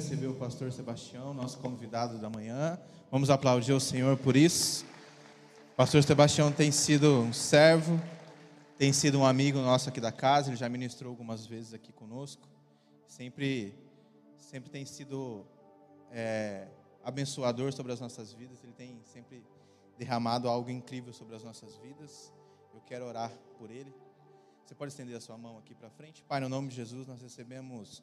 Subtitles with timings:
[0.00, 2.78] receber o pastor Sebastião, nosso convidado da manhã.
[3.10, 4.86] Vamos aplaudir o Senhor por isso.
[5.74, 8.00] O pastor Sebastião tem sido um servo,
[8.78, 12.48] tem sido um amigo nosso aqui da casa, ele já ministrou algumas vezes aqui conosco.
[13.06, 13.74] Sempre,
[14.38, 15.44] sempre tem sido
[16.10, 16.66] é,
[17.04, 19.44] abençoador sobre as nossas vidas, ele tem sempre
[19.98, 22.32] derramado algo incrível sobre as nossas vidas.
[22.72, 23.94] Eu quero orar por ele.
[24.64, 26.22] Você pode estender a sua mão aqui para frente?
[26.22, 28.02] Pai, no nome de Jesus, nós recebemos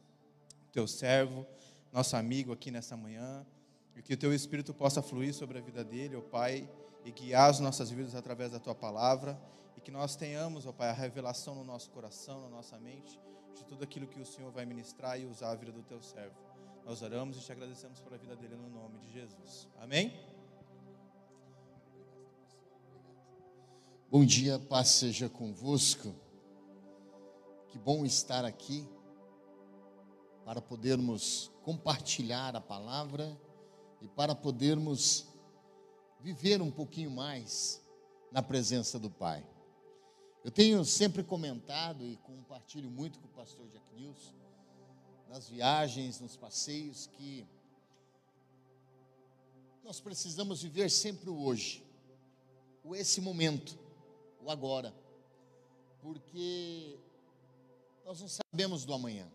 [0.72, 1.44] teu servo,
[1.92, 3.46] nosso amigo aqui nessa manhã,
[3.96, 6.70] e que o teu Espírito possa fluir sobre a vida dele, ó Pai,
[7.04, 9.40] e guiar as nossas vidas através da tua palavra,
[9.76, 13.20] e que nós tenhamos, ó Pai, a revelação no nosso coração, na nossa mente,
[13.56, 16.36] de tudo aquilo que o Senhor vai ministrar e usar a vida do teu servo.
[16.86, 19.68] Nós oramos e te agradecemos pela vida dele no nome de Jesus.
[19.80, 20.14] Amém?
[24.10, 26.16] Bom dia, paz seja convosco.
[27.68, 28.88] Que bom estar aqui
[30.48, 33.38] para podermos compartilhar a palavra
[34.00, 35.28] e para podermos
[36.22, 37.84] viver um pouquinho mais
[38.32, 39.46] na presença do Pai.
[40.46, 44.34] Eu tenho sempre comentado e compartilho muito com o pastor Jack News,
[45.28, 47.46] nas viagens, nos passeios, que
[49.84, 51.84] nós precisamos viver sempre o hoje,
[52.86, 53.78] o esse momento,
[54.42, 54.96] o agora,
[56.02, 56.98] porque
[58.06, 59.30] nós não sabemos do amanhã.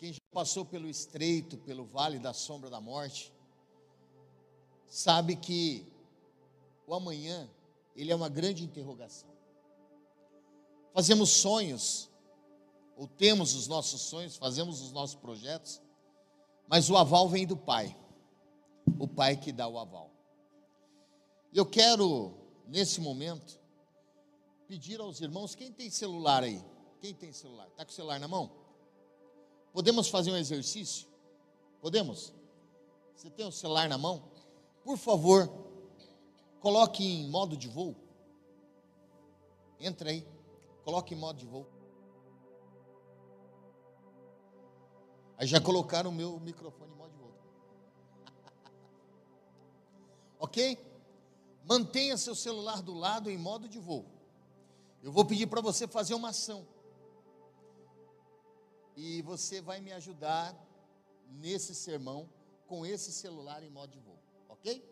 [0.00, 3.30] Quem já passou pelo estreito, pelo vale da sombra da morte,
[4.86, 5.86] sabe que
[6.86, 7.46] o amanhã,
[7.94, 9.28] ele é uma grande interrogação.
[10.94, 12.08] Fazemos sonhos,
[12.96, 15.82] ou temos os nossos sonhos, fazemos os nossos projetos,
[16.66, 17.94] mas o aval vem do Pai,
[18.98, 20.10] o Pai que dá o aval.
[21.52, 22.32] Eu quero,
[22.66, 23.60] nesse momento,
[24.66, 26.64] pedir aos irmãos, quem tem celular aí?
[27.02, 27.68] Quem tem celular?
[27.68, 28.59] Está com o celular na mão?
[29.72, 31.08] Podemos fazer um exercício?
[31.80, 32.32] Podemos?
[33.14, 34.30] Você tem o celular na mão?
[34.84, 35.48] Por favor,
[36.58, 37.94] coloque em modo de voo.
[39.78, 40.26] Entra aí,
[40.84, 41.66] coloque em modo de voo.
[45.36, 47.32] Aí já colocaram o meu microfone em modo de voo.
[50.40, 50.78] ok?
[51.64, 54.04] Mantenha seu celular do lado em modo de voo.
[55.02, 56.66] Eu vou pedir para você fazer uma ação
[59.00, 60.54] e você vai me ajudar
[61.40, 62.28] nesse sermão
[62.66, 64.84] com esse celular em modo de voo, ok?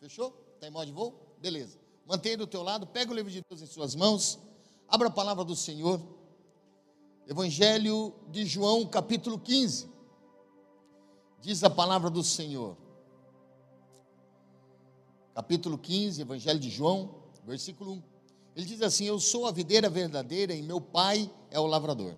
[0.00, 0.34] Fechou?
[0.54, 1.36] Está em modo de voo?
[1.38, 1.78] Beleza.
[2.06, 4.38] Mantenha do teu lado, pega o livro de Deus em suas mãos,
[4.88, 6.00] abra a palavra do Senhor.
[7.26, 9.90] Evangelho de João, capítulo 15.
[11.38, 12.78] Diz a palavra do Senhor.
[15.34, 18.02] Capítulo 15, Evangelho de João, versículo 1.
[18.56, 22.16] Ele diz assim: Eu sou a videira verdadeira e meu pai é o lavrador.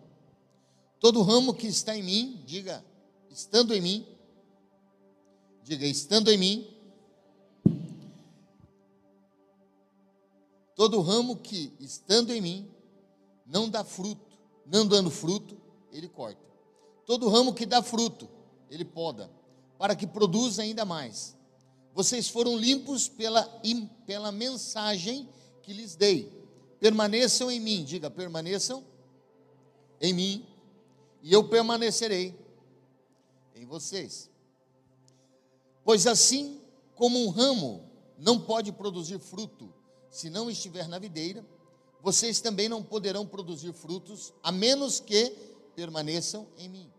[1.00, 2.84] Todo ramo que está em mim, diga,
[3.31, 4.06] estando em mim,
[5.62, 6.66] diga, estando em mim,
[10.75, 12.71] todo ramo que, estando em mim,
[13.47, 15.56] não dá fruto, não dando fruto,
[15.93, 16.41] ele corta.
[17.05, 18.28] Todo ramo que dá fruto,
[18.71, 19.31] ele poda,
[19.78, 21.37] para que produza ainda mais.
[21.93, 23.43] Vocês foram limpos pela,
[24.06, 25.28] pela mensagem
[25.62, 26.31] que lhes dei.
[26.81, 28.84] Permaneçam em mim, diga, permaneçam
[30.00, 30.53] em mim
[31.24, 32.38] e eu permanecerei
[33.56, 34.30] em vocês.
[35.82, 36.60] Pois assim
[36.94, 39.72] como um ramo não pode produzir fruto
[40.10, 41.42] se não estiver na videira,
[42.02, 45.30] vocês também não poderão produzir frutos a menos que
[45.74, 46.92] permaneçam em mim.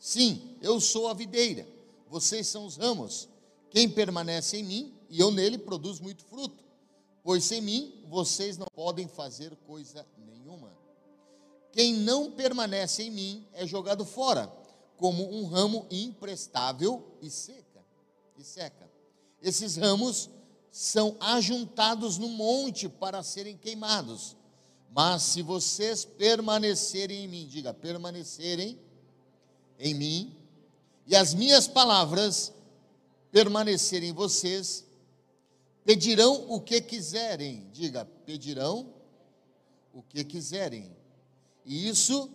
[0.00, 1.64] Sim, eu sou a videira,
[2.10, 3.28] vocês são os ramos.
[3.70, 6.64] Quem permanece em mim e eu nele produz muito fruto,
[7.22, 10.71] pois sem mim vocês não podem fazer coisa nenhuma.
[11.72, 14.52] Quem não permanece em mim é jogado fora,
[14.96, 17.82] como um ramo imprestável e seca,
[18.36, 18.90] e seca.
[19.42, 20.30] Esses ramos
[20.70, 24.36] são ajuntados no monte para serem queimados.
[24.94, 28.78] Mas se vocês permanecerem em mim, diga, permanecerem
[29.78, 30.36] em mim,
[31.06, 32.52] e as minhas palavras
[33.30, 34.84] permanecerem em vocês,
[35.84, 38.92] pedirão o que quiserem, diga, pedirão
[39.92, 40.94] o que quiserem,
[41.64, 42.30] e isso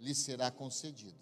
[0.00, 1.16] lhes será concedido.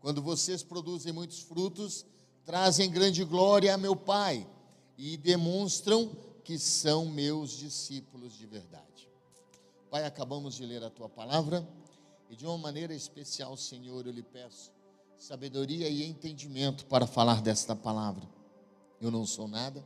[0.00, 2.06] Quando vocês produzem muitos frutos,
[2.44, 4.46] trazem grande glória a meu Pai
[4.96, 6.10] e demonstram
[6.42, 9.08] que são meus discípulos de verdade.
[9.90, 11.66] Pai, acabamos de ler a tua palavra
[12.30, 14.70] e de uma maneira especial, Senhor, eu lhe peço
[15.18, 18.26] sabedoria e entendimento para falar desta palavra.
[19.00, 19.84] Eu não sou nada,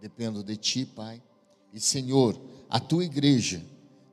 [0.00, 1.20] dependo de ti, Pai.
[1.72, 3.64] E Senhor, a tua igreja,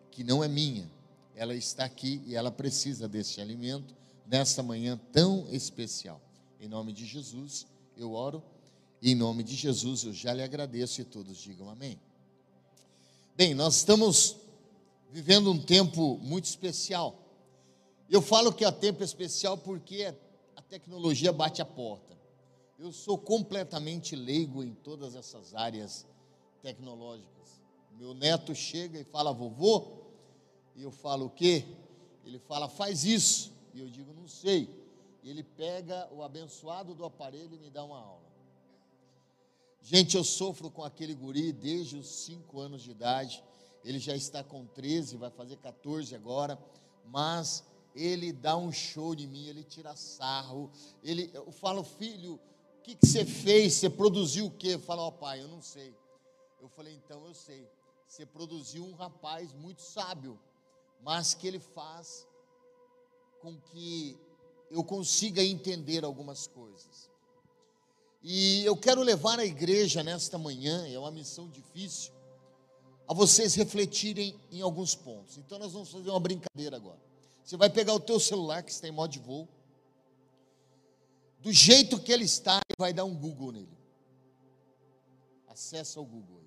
[0.09, 0.89] que não é minha,
[1.35, 3.93] ela está aqui e ela precisa desse alimento
[4.25, 6.21] nesta manhã tão especial.
[6.59, 8.41] Em nome de Jesus, eu oro.
[9.01, 11.99] Em nome de Jesus, eu já lhe agradeço e todos digam amém.
[13.35, 14.37] Bem, nós estamos
[15.11, 17.21] vivendo um tempo muito especial.
[18.09, 20.15] Eu falo que é tempo especial porque
[20.55, 22.17] a tecnologia bate a porta.
[22.79, 26.05] Eu sou completamente leigo em todas essas áreas
[26.61, 27.61] tecnológicas.
[27.97, 30.04] Meu neto chega e fala, vovô,
[30.75, 31.65] e eu falo o quê?
[32.25, 33.53] Ele fala, faz isso.
[33.73, 34.69] E eu digo, não sei.
[35.23, 38.25] E ele pega o abençoado do aparelho e me dá uma aula.
[39.81, 43.43] Gente, eu sofro com aquele guri desde os 5 anos de idade.
[43.83, 46.59] Ele já está com 13, vai fazer 14 agora.
[47.05, 47.63] Mas
[47.95, 50.71] ele dá um show de mim, ele tira sarro.
[51.03, 52.39] Ele, eu falo, filho,
[52.79, 53.75] o que, que você fez?
[53.75, 54.77] Você produziu o quê?
[54.77, 55.95] Fala, ó oh, pai, eu não sei.
[56.59, 57.69] Eu falei, então eu sei.
[58.07, 60.39] Você produziu um rapaz muito sábio,
[61.01, 62.27] mas que ele faz
[63.41, 64.17] com que
[64.71, 67.09] eu consiga entender algumas coisas.
[68.23, 72.11] E eu quero levar a igreja nesta manhã, é uma missão difícil,
[73.07, 75.37] a vocês refletirem em alguns pontos.
[75.37, 76.99] Então nós vamos fazer uma brincadeira agora.
[77.43, 79.47] Você vai pegar o teu celular que está em modo de voo,
[81.39, 83.77] do jeito que ele está, e vai dar um Google nele.
[85.47, 86.41] Acessa o Google.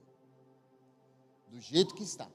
[1.46, 2.28] Do jeito que está.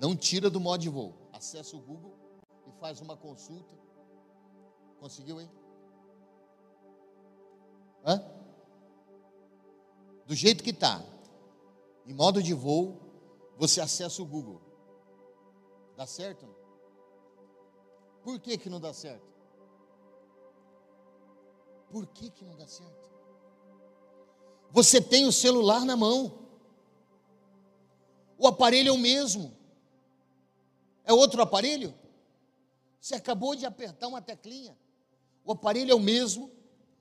[0.00, 1.14] Não tira do modo de voo.
[1.32, 2.16] Acessa o Google
[2.66, 3.74] e faz uma consulta.
[4.98, 5.50] Conseguiu, hein?
[8.04, 8.22] Hã?
[10.26, 11.02] Do jeito que está,
[12.06, 13.00] em modo de voo,
[13.56, 14.60] você acessa o Google.
[15.96, 16.46] Dá certo?
[18.22, 19.32] Por que, que não dá certo?
[21.90, 23.10] Por que, que não dá certo?
[24.70, 26.48] Você tem o celular na mão,
[28.36, 29.56] o aparelho é o mesmo,
[31.04, 31.94] é outro aparelho?
[33.00, 34.76] Você acabou de apertar uma teclinha,
[35.44, 36.50] o aparelho é o mesmo,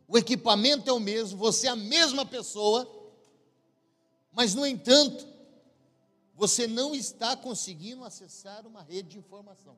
[0.08, 2.88] o equipamento é o mesmo, você é a mesma pessoa,
[4.32, 5.26] mas no entanto,
[6.36, 9.78] você não está conseguindo acessar uma rede de informação.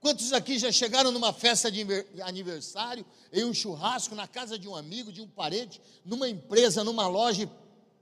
[0.00, 1.86] Quantos aqui já chegaram numa festa de
[2.22, 7.06] aniversário, em um churrasco, na casa de um amigo, de um parente, numa empresa, numa
[7.06, 7.50] loja, e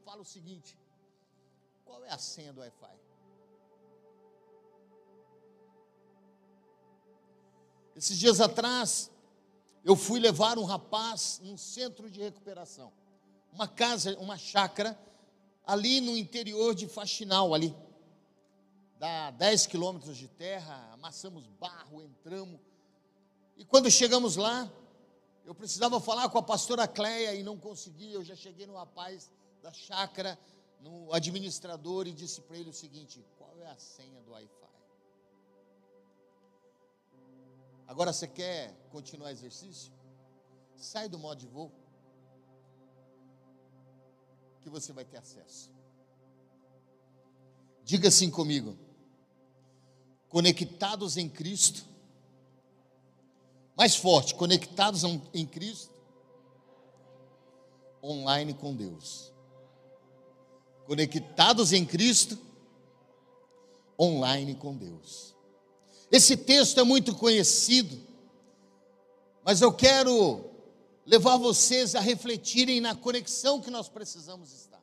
[0.05, 0.79] fala o seguinte:
[1.85, 3.00] qual é a senha do Wi-Fi?
[8.01, 9.11] Esses dias atrás,
[9.85, 12.91] eu fui levar um rapaz num centro de recuperação,
[13.53, 14.99] uma casa, uma chácara,
[15.67, 17.77] ali no interior de Faxinal, ali.
[18.99, 22.59] Dá 10 quilômetros de terra, amassamos barro, entramos.
[23.59, 24.67] E quando chegamos lá,
[25.45, 28.15] eu precisava falar com a pastora Cleia e não conseguia.
[28.15, 29.31] Eu já cheguei no rapaz
[29.63, 30.39] da chácara,
[30.81, 34.70] no administrador, e disse para ele o seguinte: qual é a senha do Wi-Fi?
[37.91, 39.93] Agora você quer continuar exercício?
[40.77, 41.73] Sai do modo de voo.
[44.61, 45.73] Que você vai ter acesso.
[47.83, 48.79] Diga assim comigo.
[50.29, 51.85] Conectados em Cristo.
[53.77, 55.03] Mais forte, conectados
[55.35, 55.93] em Cristo.
[58.01, 59.33] Online com Deus.
[60.87, 62.39] Conectados em Cristo.
[63.99, 65.40] Online com Deus.
[66.11, 67.99] Esse texto é muito conhecido,
[69.45, 70.45] mas eu quero
[71.07, 74.83] levar vocês a refletirem na conexão que nós precisamos estar.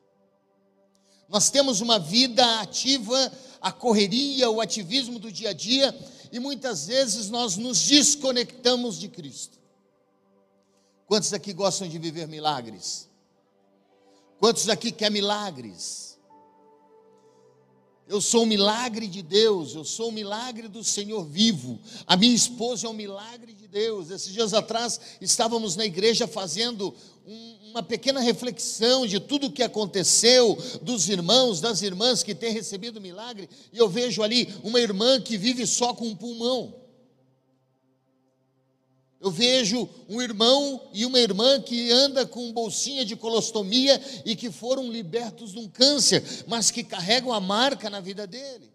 [1.28, 3.30] Nós temos uma vida ativa,
[3.60, 5.94] a correria, o ativismo do dia a dia,
[6.32, 9.58] e muitas vezes nós nos desconectamos de Cristo.
[11.06, 13.08] Quantos aqui gostam de viver milagres?
[14.38, 16.07] Quantos aqui quer milagres?
[18.08, 21.78] Eu sou um milagre de Deus, eu sou um milagre do Senhor vivo.
[22.06, 24.10] A minha esposa é um milagre de Deus.
[24.10, 26.94] Esses dias atrás estávamos na igreja fazendo
[27.26, 32.50] um, uma pequena reflexão de tudo o que aconteceu, dos irmãos, das irmãs que têm
[32.50, 36.74] recebido milagre, e eu vejo ali uma irmã que vive só com um pulmão.
[39.20, 44.50] Eu vejo um irmão e uma irmã que anda com bolsinha de colostomia e que
[44.50, 48.70] foram libertos de um câncer, mas que carregam a marca na vida dele,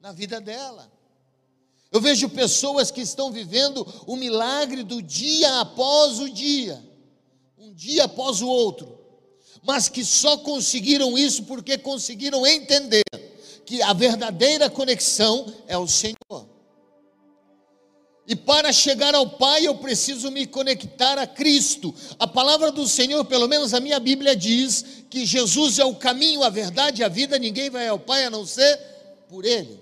[0.00, 0.90] na vida dela.
[1.92, 6.82] Eu vejo pessoas que estão vivendo o milagre do dia após o dia,
[7.58, 8.98] um dia após o outro,
[9.62, 13.02] mas que só conseguiram isso porque conseguiram entender
[13.66, 16.55] que a verdadeira conexão é o Senhor.
[18.28, 21.94] E para chegar ao Pai, eu preciso me conectar a Cristo.
[22.18, 26.42] A palavra do Senhor, pelo menos a minha Bíblia diz que Jesus é o caminho,
[26.42, 28.76] a verdade e a vida, ninguém vai ao Pai a não ser
[29.28, 29.80] por Ele.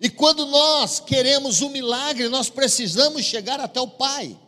[0.00, 4.38] E quando nós queremos um milagre, nós precisamos chegar até o Pai,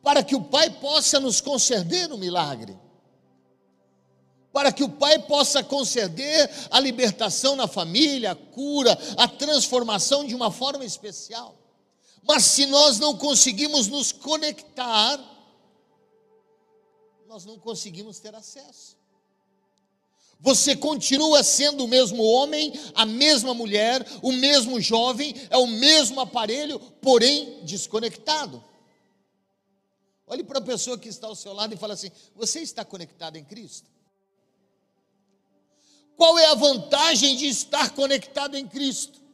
[0.00, 2.76] para que o Pai possa nos conceder o um milagre
[4.50, 10.34] para que o Pai possa conceder a libertação na família, a cura, a transformação de
[10.34, 11.54] uma forma especial.
[12.28, 15.18] Mas se nós não conseguimos nos conectar,
[17.26, 18.98] nós não conseguimos ter acesso.
[20.38, 26.20] Você continua sendo o mesmo homem, a mesma mulher, o mesmo jovem, é o mesmo
[26.20, 28.62] aparelho, porém desconectado.
[30.26, 33.36] Olhe para a pessoa que está ao seu lado e fala assim: Você está conectado
[33.36, 33.90] em Cristo?
[36.14, 39.27] Qual é a vantagem de estar conectado em Cristo?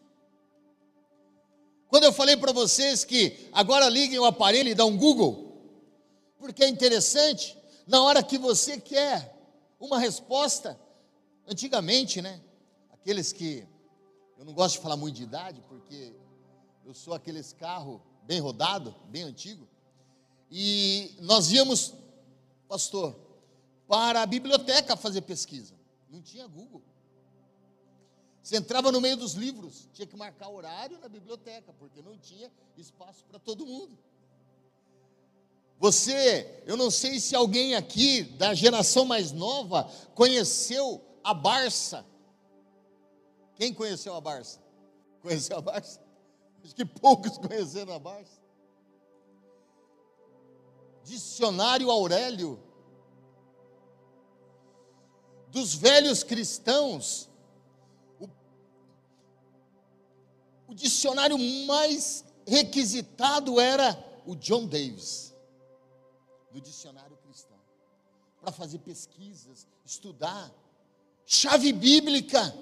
[1.94, 5.62] Quando eu falei para vocês que agora liguem o aparelho e dá um Google,
[6.40, 9.32] porque é interessante, na hora que você quer
[9.78, 10.76] uma resposta,
[11.46, 12.42] antigamente, né?
[12.90, 13.64] Aqueles que
[14.36, 16.12] eu não gosto de falar muito de idade, porque
[16.84, 19.68] eu sou aqueles carro bem rodado, bem antigo.
[20.50, 21.94] E nós íamos,
[22.66, 23.14] pastor,
[23.86, 25.76] para a biblioteca fazer pesquisa.
[26.10, 26.82] Não tinha Google.
[28.44, 32.52] Você entrava no meio dos livros, tinha que marcar horário na biblioteca, porque não tinha
[32.76, 33.98] espaço para todo mundo.
[35.78, 42.04] Você, eu não sei se alguém aqui da geração mais nova conheceu a Barça.
[43.56, 44.60] Quem conheceu a Barça?
[45.22, 45.98] Conheceu a Barça?
[46.62, 48.42] Acho que poucos conheceram a Barça.
[51.02, 52.62] Dicionário Aurélio.
[55.48, 57.30] Dos velhos cristãos,
[60.74, 65.32] o dicionário mais requisitado era o John Davis,
[66.50, 67.56] do dicionário cristão,
[68.40, 70.52] para fazer pesquisas, estudar.
[71.24, 72.52] Chave bíblica,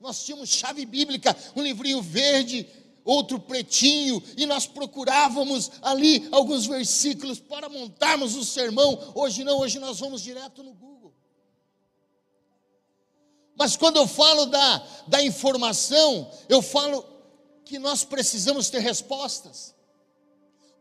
[0.00, 2.68] nós tínhamos chave bíblica, um livrinho verde,
[3.04, 9.12] outro pretinho, e nós procurávamos ali alguns versículos para montarmos o sermão.
[9.12, 11.12] Hoje não, hoje nós vamos direto no Google.
[13.56, 17.10] Mas quando eu falo da, da informação, eu falo
[17.70, 19.76] que nós precisamos ter respostas.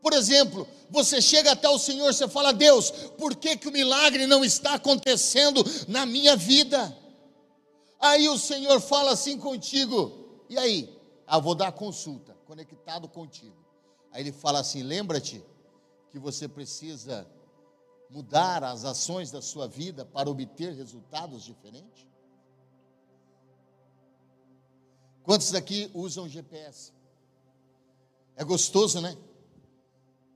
[0.02, 4.26] Por exemplo, você chega até o Senhor, você fala: Deus, por que, que o milagre
[4.26, 6.98] não está acontecendo na minha vida?
[8.00, 11.00] Aí o Senhor fala assim contigo, e aí?
[11.28, 13.64] Ah, vou dar consulta, conectado contigo.
[14.12, 15.46] Aí ele fala assim: lembra-te
[16.12, 17.30] que você precisa
[18.10, 22.09] mudar as ações da sua vida para obter resultados diferentes?
[25.30, 26.92] Quantos aqui usam GPS?
[28.36, 29.16] É gostoso, né?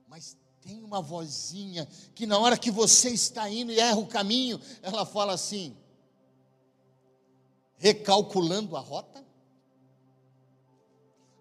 [0.06, 1.84] Mas tem uma vozinha
[2.14, 5.76] que na hora que você está indo e erra o caminho, ela fala assim:
[7.76, 9.26] recalculando a rota.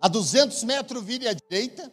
[0.01, 1.91] A 200 metros vire à direita.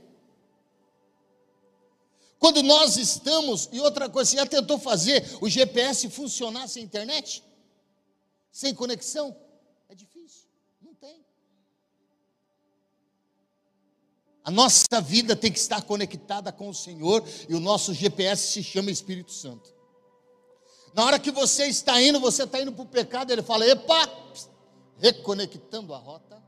[2.39, 7.45] Quando nós estamos, e outra coisa, você já tentou fazer o GPS funcionar sem internet?
[8.51, 9.37] Sem conexão?
[14.51, 18.65] A nossa vida tem que estar conectada com o Senhor e o nosso GPS se
[18.65, 19.73] chama Espírito Santo.
[20.93, 24.11] Na hora que você está indo, você está indo para o pecado, ele fala: epa,
[24.99, 26.43] reconectando a rota,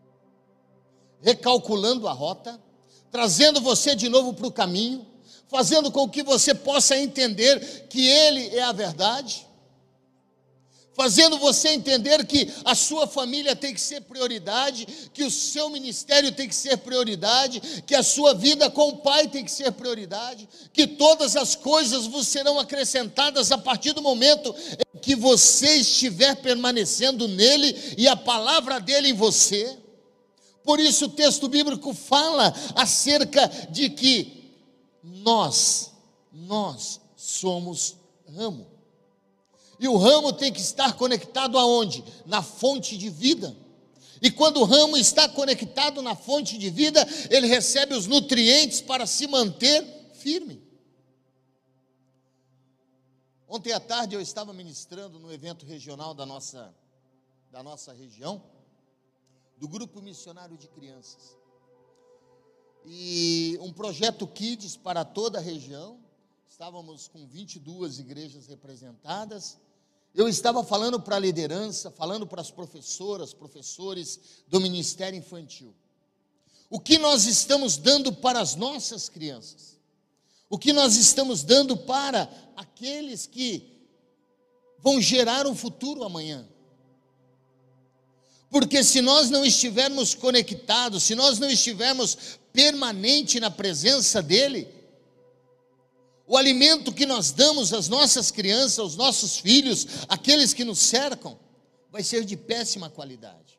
[1.21, 2.61] recalculando a rota,
[3.09, 5.07] trazendo você de novo para o caminho,
[5.47, 9.47] fazendo com que você possa entender que Ele é a verdade
[10.95, 16.33] fazendo você entender que a sua família tem que ser prioridade, que o seu ministério
[16.33, 20.49] tem que ser prioridade, que a sua vida com o Pai tem que ser prioridade,
[20.73, 24.55] que todas as coisas vos serão acrescentadas a partir do momento
[24.95, 29.79] em que você estiver permanecendo nele e a palavra dele em você.
[30.63, 34.53] Por isso o texto bíblico fala acerca de que
[35.03, 35.91] nós,
[36.33, 37.97] nós somos
[38.37, 38.72] ramo.
[39.83, 42.05] E o ramo tem que estar conectado aonde?
[42.25, 43.57] Na fonte de vida.
[44.23, 49.09] E quando o ramo está conectado na fonte de vida, ele recebe os nutrientes para
[49.09, 49.85] se manter
[50.15, 50.63] firme.
[53.49, 56.73] Ontem à tarde eu estava ministrando no evento regional da nossa,
[57.51, 58.41] da nossa região,
[59.57, 61.37] do Grupo Missionário de Crianças.
[62.87, 65.99] E um projeto Kids para toda a região.
[66.49, 69.59] Estávamos com 22 igrejas representadas
[70.15, 75.75] eu estava falando para a liderança, falando para as professoras, professores do Ministério Infantil.
[76.69, 79.79] O que nós estamos dando para as nossas crianças?
[80.49, 83.89] O que nós estamos dando para aqueles que
[84.79, 86.47] vão gerar um futuro amanhã?
[88.51, 94.69] Porque se nós não estivermos conectados, se nós não estivermos permanente na presença dele,
[96.27, 101.39] o alimento que nós damos às nossas crianças, aos nossos filhos, aqueles que nos cercam,
[101.91, 103.59] vai ser de péssima qualidade.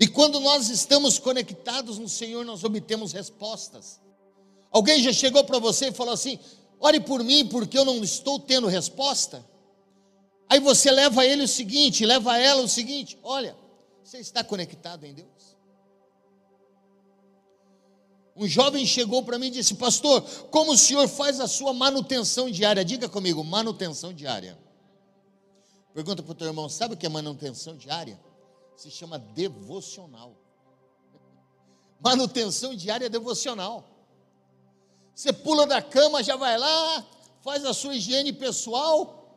[0.00, 4.00] E quando nós estamos conectados no Senhor, nós obtemos respostas.
[4.70, 6.38] Alguém já chegou para você e falou assim:
[6.78, 9.44] ore por mim, porque eu não estou tendo resposta?
[10.48, 13.56] Aí você leva ele o seguinte, leva ela o seguinte: olha,
[14.04, 15.47] você está conectado em Deus?
[18.38, 22.48] Um jovem chegou para mim e disse: Pastor, como o senhor faz a sua manutenção
[22.48, 22.84] diária?
[22.84, 24.56] Diga comigo, manutenção diária.
[25.92, 28.18] Pergunta para o teu irmão: sabe o que é manutenção diária?
[28.76, 30.36] Se chama devocional.
[32.00, 33.84] Manutenção diária devocional.
[35.12, 37.04] Você pula da cama, já vai lá,
[37.40, 39.36] faz a sua higiene pessoal,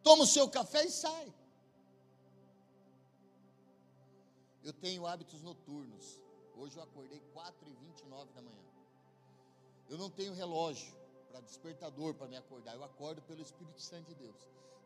[0.00, 1.34] toma o seu café e sai.
[4.62, 6.22] Eu tenho hábitos noturnos.
[6.56, 7.20] Hoje eu acordei
[8.18, 8.58] 4h29 da manhã.
[9.88, 10.92] Eu não tenho relógio
[11.30, 12.74] para despertador para me acordar.
[12.74, 14.36] Eu acordo pelo Espírito Santo de Deus.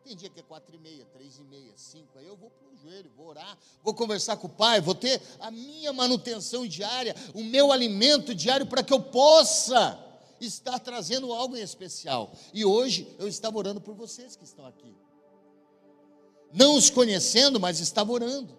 [0.05, 2.19] Tem dia que é quatro e meia, três e meia, cinco.
[2.19, 5.23] Aí eu vou para o joelho, vou orar, vou conversar com o Pai, vou ter
[5.39, 9.99] a minha manutenção diária, o meu alimento diário para que eu possa
[10.41, 12.33] estar trazendo algo em especial.
[12.53, 14.93] E hoje eu estava orando por vocês que estão aqui
[16.53, 18.55] não os conhecendo, mas estava orando,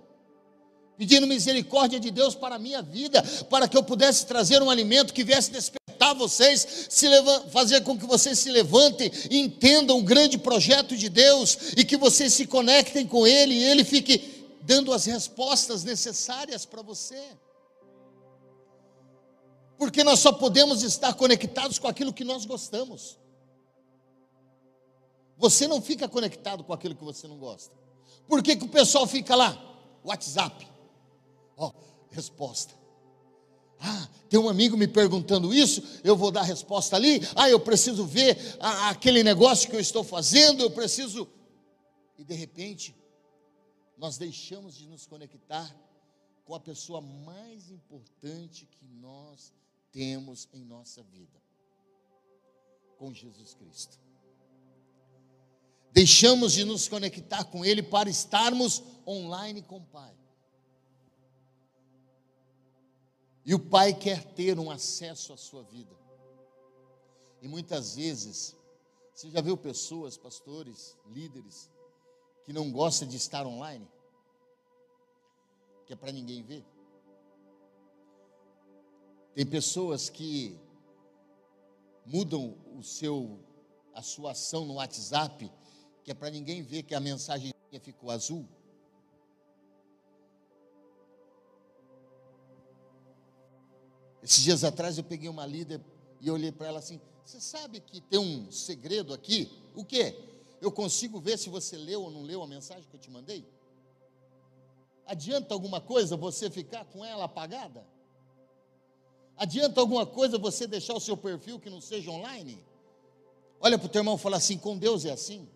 [1.04, 5.14] pedindo misericórdia de Deus para a minha vida, para que eu pudesse trazer um alimento
[5.14, 6.88] que viesse despertar vocês,
[7.52, 11.98] fazer com que vocês se levantem e entendam o grande projeto de Deus e que
[11.98, 17.22] vocês se conectem com Ele e Ele fique dando as respostas necessárias para você.
[19.78, 23.20] Porque nós só podemos estar conectados com aquilo que nós gostamos.
[25.38, 27.76] Você não fica conectado com aquilo que você não gosta.
[28.26, 29.62] Por que, que o pessoal fica lá?
[30.06, 30.73] WhatsApp.
[31.64, 31.74] Ó,
[32.10, 32.74] resposta.
[33.80, 37.20] Ah, tem um amigo me perguntando isso, eu vou dar a resposta ali.
[37.36, 41.28] Ah, eu preciso ver a, aquele negócio que eu estou fazendo, eu preciso.
[42.18, 42.96] E de repente,
[43.98, 45.74] nós deixamos de nos conectar
[46.46, 49.54] com a pessoa mais importante que nós
[49.92, 51.42] temos em nossa vida,
[52.98, 54.04] com Jesus Cristo
[55.94, 60.12] deixamos de nos conectar com Ele para estarmos online com o Pai.
[63.46, 65.96] E o Pai quer ter um acesso à sua vida.
[67.42, 68.56] E muitas vezes,
[69.14, 71.70] você já viu pessoas, pastores, líderes,
[72.46, 73.88] que não gostam de estar online?
[75.86, 76.66] Que é para ninguém ver?
[79.34, 80.58] Tem pessoas que
[82.06, 83.40] mudam o seu
[83.94, 85.52] a sua ação no WhatsApp
[86.04, 88.48] que é para ninguém ver que a mensagem ficou azul.
[94.24, 95.82] Esses dias atrás eu peguei uma líder
[96.22, 99.52] e olhei para ela assim: Você sabe que tem um segredo aqui?
[99.76, 100.16] O quê?
[100.62, 103.46] Eu consigo ver se você leu ou não leu a mensagem que eu te mandei?
[105.06, 107.86] Adianta alguma coisa você ficar com ela apagada?
[109.36, 112.64] Adianta alguma coisa você deixar o seu perfil que não seja online?
[113.60, 115.48] Olha para o teu irmão e fala assim: com Deus é assim.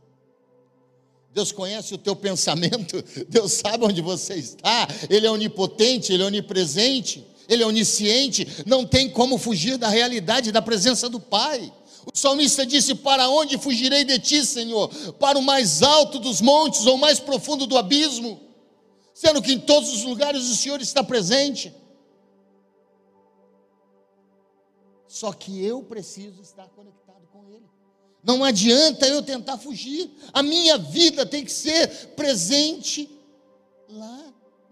[1.34, 6.26] Deus conhece o teu pensamento, Deus sabe onde você está, Ele é onipotente, Ele é
[6.26, 11.74] onipresente, Ele é onisciente, não tem como fugir da realidade da presença do Pai.
[12.14, 14.90] O salmista disse: Para onde fugirei de ti, Senhor?
[15.14, 18.40] Para o mais alto dos montes ou mais profundo do abismo?
[19.14, 21.74] Sendo que em todos os lugares o Senhor está presente.
[25.08, 27.08] Só que eu preciso estar conectado.
[28.28, 30.12] Não adianta eu tentar fugir.
[30.34, 33.10] A minha vida tem que ser presente
[33.88, 34.27] lá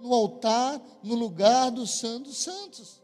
[0.05, 3.01] no altar, no lugar dos santos santos.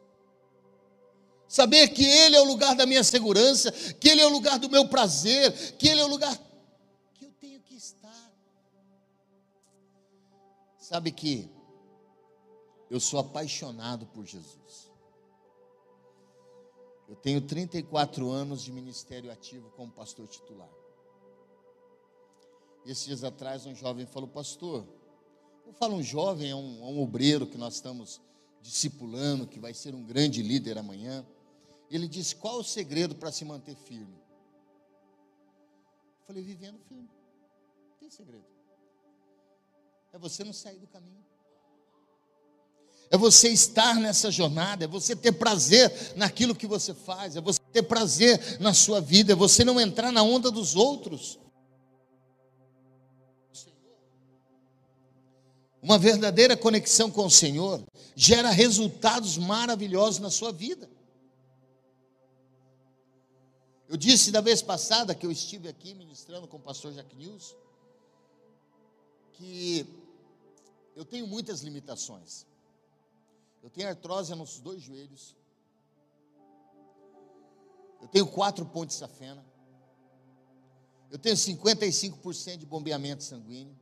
[1.47, 4.69] Saber que Ele é o lugar da minha segurança, que Ele é o lugar do
[4.69, 6.37] meu prazer, que Ele é o lugar
[7.15, 8.31] que eu tenho que estar.
[10.77, 11.49] Sabe que
[12.89, 14.89] eu sou apaixonado por Jesus.
[17.09, 20.69] Eu tenho 34 anos de ministério ativo como pastor titular.
[22.85, 24.87] E esses dias atrás, um jovem falou, pastor,
[25.71, 28.19] eu falo um jovem, é um, é um obreiro que nós estamos
[28.61, 31.25] discipulando, que vai ser um grande líder amanhã.
[31.89, 34.13] Ele disse: qual o segredo para se manter firme?
[36.19, 37.09] Eu falei: vivendo firme.
[37.89, 38.43] Não tem segredo.
[40.11, 41.23] É você não sair do caminho.
[43.09, 47.59] é você estar nessa jornada, é você ter prazer naquilo que você faz, é você
[47.71, 51.39] ter prazer na sua vida, é você não entrar na onda dos outros.
[55.81, 57.83] Uma verdadeira conexão com o Senhor
[58.15, 60.89] gera resultados maravilhosos na sua vida.
[63.89, 67.55] Eu disse da vez passada que eu estive aqui ministrando com o pastor Jack News
[69.33, 69.85] que
[70.95, 72.45] eu tenho muitas limitações.
[73.63, 75.35] Eu tenho artrose nos dois joelhos.
[77.99, 79.43] Eu tenho quatro pontos de safena.
[81.09, 83.77] Eu tenho 55% de bombeamento sanguíneo.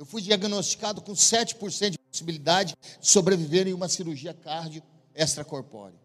[0.00, 4.82] Eu fui diagnosticado com 7% de possibilidade de sobreviver em uma cirurgia cardio
[5.14, 6.00] extracorpórea.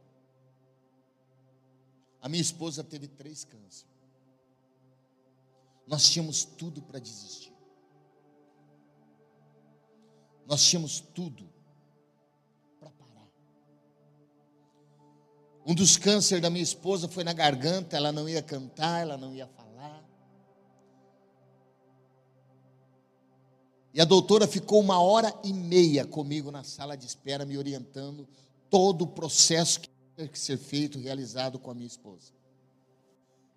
[2.21, 3.85] A minha esposa teve três cânceres.
[5.87, 7.53] Nós tínhamos tudo para desistir.
[10.45, 11.55] Nós tínhamos tudo
[15.65, 19.33] Um dos cânceres da minha esposa foi na garganta, ela não ia cantar, ela não
[19.33, 19.64] ia falar.
[23.95, 28.27] E a doutora ficou uma hora e meia comigo na sala de espera, me orientando
[28.69, 32.33] todo o processo que tem que ser feito, realizado com a minha esposa.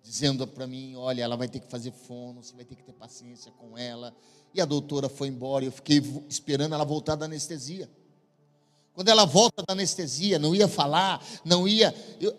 [0.01, 2.93] Dizendo para mim: olha, ela vai ter que fazer fono, você vai ter que ter
[2.93, 4.15] paciência com ela.
[4.53, 7.89] E a doutora foi embora, eu fiquei esperando ela voltar da anestesia.
[8.93, 11.93] Quando ela volta da anestesia, não ia falar, não ia.
[12.17, 12.33] Eu,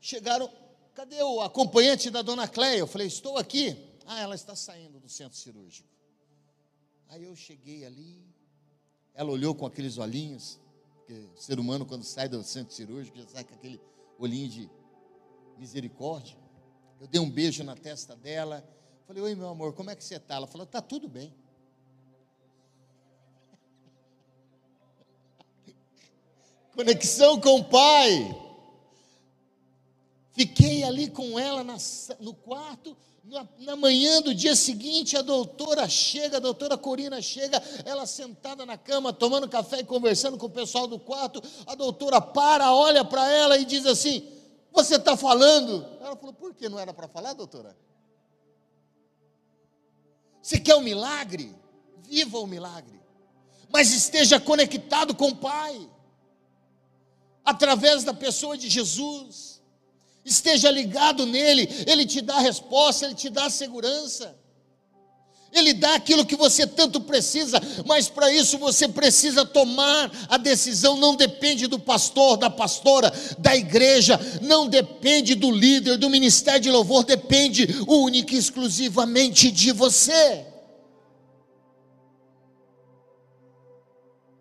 [0.00, 0.50] chegaram,
[0.92, 2.78] cadê o acompanhante da dona Cleia?
[2.78, 3.76] Eu falei, estou aqui.
[4.04, 5.97] Ah, ela está saindo do centro cirúrgico.
[7.08, 8.22] Aí eu cheguei ali,
[9.14, 10.60] ela olhou com aqueles olhinhos,
[10.96, 13.80] porque o ser humano, quando sai do centro cirúrgico, já sai com aquele
[14.18, 14.70] olhinho de
[15.56, 16.36] misericórdia.
[17.00, 18.62] Eu dei um beijo na testa dela.
[19.06, 20.34] Falei, oi meu amor, como é que você está?
[20.34, 21.34] Ela falou, está tudo bem.
[26.74, 28.48] conexão com o Pai.
[30.32, 31.64] Fiquei ali com ela
[32.20, 32.94] no quarto.
[33.28, 38.64] Na, na, manhã do dia seguinte, a doutora chega, a doutora Corina chega, ela sentada
[38.64, 41.42] na cama, tomando café e conversando com o pessoal do quarto.
[41.66, 44.26] A doutora para, olha para ela e diz assim:
[44.72, 45.86] Você está falando?
[46.00, 47.76] Ela falou: Por que não era para falar, doutora?
[50.40, 51.54] Você quer um milagre?
[52.04, 52.98] Viva o milagre,
[53.68, 55.86] mas esteja conectado com o Pai
[57.44, 59.57] através da pessoa de Jesus.
[60.28, 64.36] Esteja ligado nele, ele te dá a resposta, ele te dá a segurança.
[65.50, 70.98] Ele dá aquilo que você tanto precisa, mas para isso você precisa tomar a decisão.
[70.98, 76.70] Não depende do pastor, da pastora, da igreja, não depende do líder, do ministério de
[76.70, 80.44] louvor, depende única e exclusivamente de você.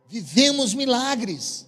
[0.10, 1.67] Vivemos milagres.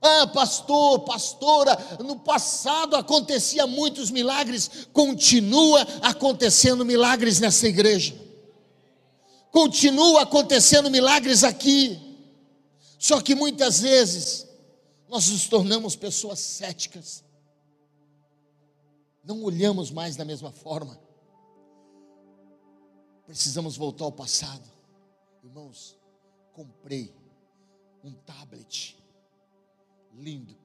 [0.00, 8.14] Ah, pastor, pastora, no passado acontecia muitos milagres, continua acontecendo milagres nessa igreja.
[9.50, 11.98] Continua acontecendo milagres aqui.
[12.98, 14.46] Só que muitas vezes
[15.08, 17.24] nós nos tornamos pessoas céticas.
[19.24, 21.00] Não olhamos mais da mesma forma.
[23.26, 24.70] Precisamos voltar ao passado.
[25.42, 25.98] Irmãos,
[26.52, 27.12] comprei
[28.04, 28.96] um tablet
[30.16, 30.56] lindo,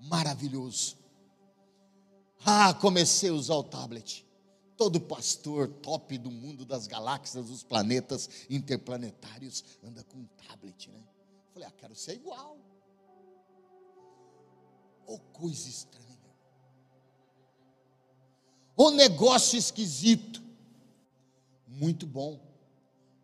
[0.00, 0.96] maravilhoso.
[2.44, 4.24] Ah, comecei a usar o tablet.
[4.76, 11.02] Todo pastor top do mundo das galáxias, dos planetas interplanetários, anda com um tablet, né?
[11.52, 12.58] Falei, ah, quero ser igual.
[15.06, 16.06] Oh, coisa estranha.
[18.76, 20.42] Oh, negócio esquisito.
[21.66, 22.38] Muito bom.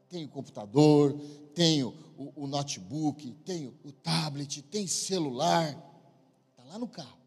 [0.09, 1.15] Tenho computador,
[1.55, 5.69] tenho o, o notebook, tem o tablet, tem celular,
[6.51, 7.19] está lá no carro.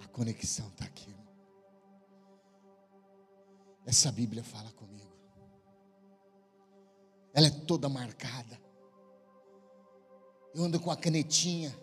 [0.00, 1.14] A conexão está aqui.
[3.84, 5.10] Essa Bíblia fala comigo.
[7.34, 8.60] Ela é toda marcada.
[10.54, 11.74] Eu ando com a canetinha.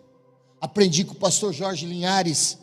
[0.60, 2.58] Aprendi com o pastor Jorge Linhares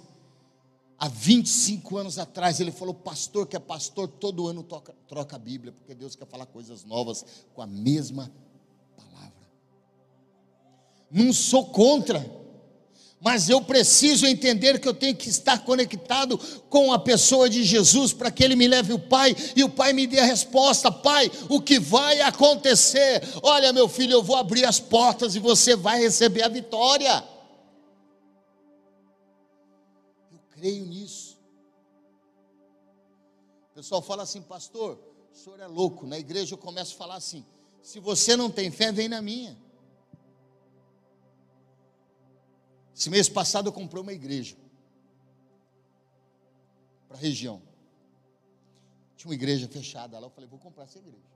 [0.99, 5.39] Há 25 anos atrás, ele falou: Pastor que é pastor, todo ano toca, troca a
[5.39, 8.31] Bíblia, porque Deus quer falar coisas novas com a mesma
[8.95, 9.47] palavra.
[11.11, 12.25] Não sou contra,
[13.21, 16.35] mas eu preciso entender que eu tenho que estar conectado
[16.67, 19.93] com a pessoa de Jesus para que ele me leve o Pai e o Pai
[19.93, 23.21] me dê a resposta: Pai, o que vai acontecer?
[23.43, 27.36] Olha, meu filho, eu vou abrir as portas e você vai receber a vitória.
[30.57, 31.37] Creio nisso.
[33.75, 34.99] pessoal fala assim, pastor,
[35.31, 36.07] o senhor é louco.
[36.07, 37.45] Na igreja eu começo a falar assim:
[37.81, 39.55] se você não tem fé, vem na minha.
[42.95, 44.57] Esse mês passado eu comprei uma igreja
[47.07, 47.61] para a região.
[49.15, 51.27] Tinha uma igreja fechada lá, eu falei, vou comprar essa igreja.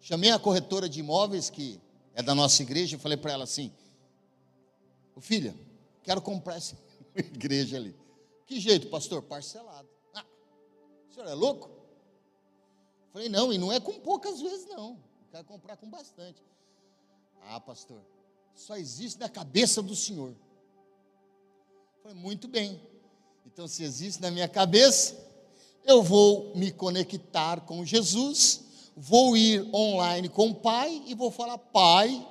[0.00, 1.80] Chamei a corretora de imóveis, que
[2.14, 3.72] é da nossa igreja, e falei para ela assim:
[5.20, 5.54] filha,
[6.02, 6.74] quero comprar essa
[7.34, 7.94] igreja ali.
[8.46, 9.22] Que jeito, pastor?
[9.22, 9.88] Parcelado.
[10.12, 10.24] Ah,
[11.08, 11.70] o senhor é louco?
[13.12, 14.98] Falei, não, e não é com poucas vezes, não.
[15.30, 16.42] Quero comprar com bastante.
[17.42, 18.00] Ah, pastor,
[18.54, 20.34] só existe na cabeça do senhor.
[22.02, 22.80] Falei, muito bem.
[23.46, 25.16] Então, se existe na minha cabeça,
[25.84, 28.64] eu vou me conectar com Jesus,
[28.96, 32.26] vou ir online com o Pai e vou falar: Pai,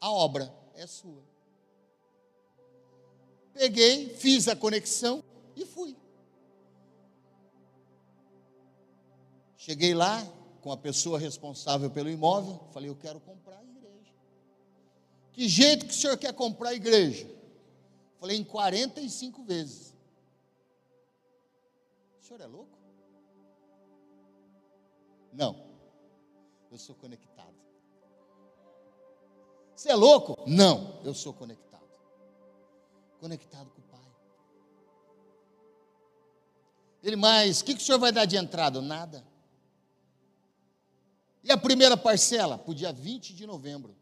[0.00, 1.31] a obra é sua.
[3.54, 5.22] Peguei, fiz a conexão
[5.54, 5.96] e fui.
[9.56, 10.26] Cheguei lá
[10.60, 14.12] com a pessoa responsável pelo imóvel, falei: Eu quero comprar a igreja.
[15.32, 17.28] Que jeito que o senhor quer comprar a igreja?
[18.18, 19.94] Falei: Em 45 vezes.
[22.20, 22.78] O senhor é louco?
[25.32, 25.72] Não.
[26.70, 27.54] Eu sou conectado.
[29.74, 30.38] Você é louco?
[30.46, 31.00] Não.
[31.04, 31.71] Eu sou conectado.
[33.22, 34.12] Conectado com o Pai.
[37.04, 38.82] Ele mais, o que, que o senhor vai dar de entrada?
[38.82, 39.24] Nada.
[41.44, 42.58] E a primeira parcela?
[42.58, 43.94] Para o dia 20 de novembro.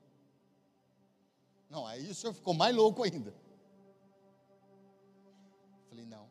[1.69, 3.35] Não, aí o senhor ficou mais louco ainda.
[5.91, 6.27] Falei, não.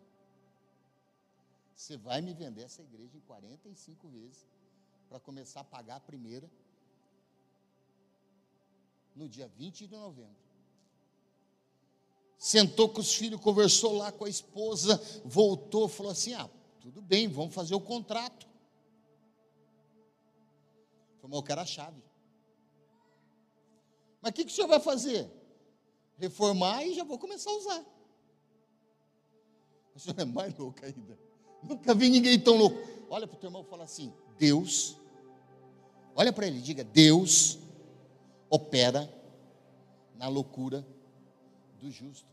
[1.76, 4.48] Você vai me vender essa igreja em 45 vezes
[5.08, 6.50] para começar a pagar a primeira
[9.16, 10.49] no dia 20 de novembro.
[12.40, 16.50] Sentou com os filhos, conversou lá com a esposa, voltou, falou assim: ah,
[16.80, 18.48] tudo bem, vamos fazer o contrato.
[21.22, 22.02] Falei, eu quero a chave.
[24.22, 25.30] Mas o que, que o senhor vai fazer?
[26.18, 27.86] Reformar e já vou começar a usar.
[29.94, 31.20] O senhor é mais louco ainda.
[31.62, 32.78] Nunca vi ninguém tão louco.
[33.10, 34.96] Olha para o teu irmão e fala assim: Deus,
[36.16, 37.60] olha para ele, diga: Deus
[38.50, 39.14] opera
[40.16, 40.88] na loucura
[41.80, 42.28] do justo.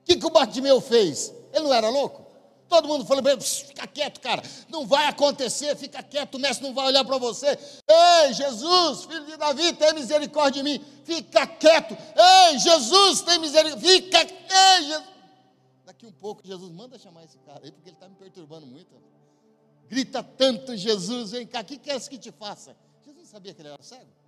[0.00, 1.32] O que, que o Bartimeu fez?
[1.52, 2.24] Ele não era louco?
[2.68, 6.86] Todo mundo falou, fica quieto, cara, não vai acontecer, fica quieto, o mestre não vai
[6.86, 7.58] olhar para você.
[7.86, 10.84] Ei, Jesus, filho de Davi, tem misericórdia de mim.
[11.04, 11.96] Fica quieto.
[12.16, 13.88] Ei, Jesus, tem misericórdia.
[13.88, 15.14] Fica, ei, Jesus.
[15.84, 18.94] Daqui um pouco, Jesus manda chamar esse cara aí, porque ele está me perturbando muito.
[19.88, 22.74] Grita tanto, Jesus, vem cá, o que queres que te faça?
[23.04, 24.23] Jesus sabia que ele era cego?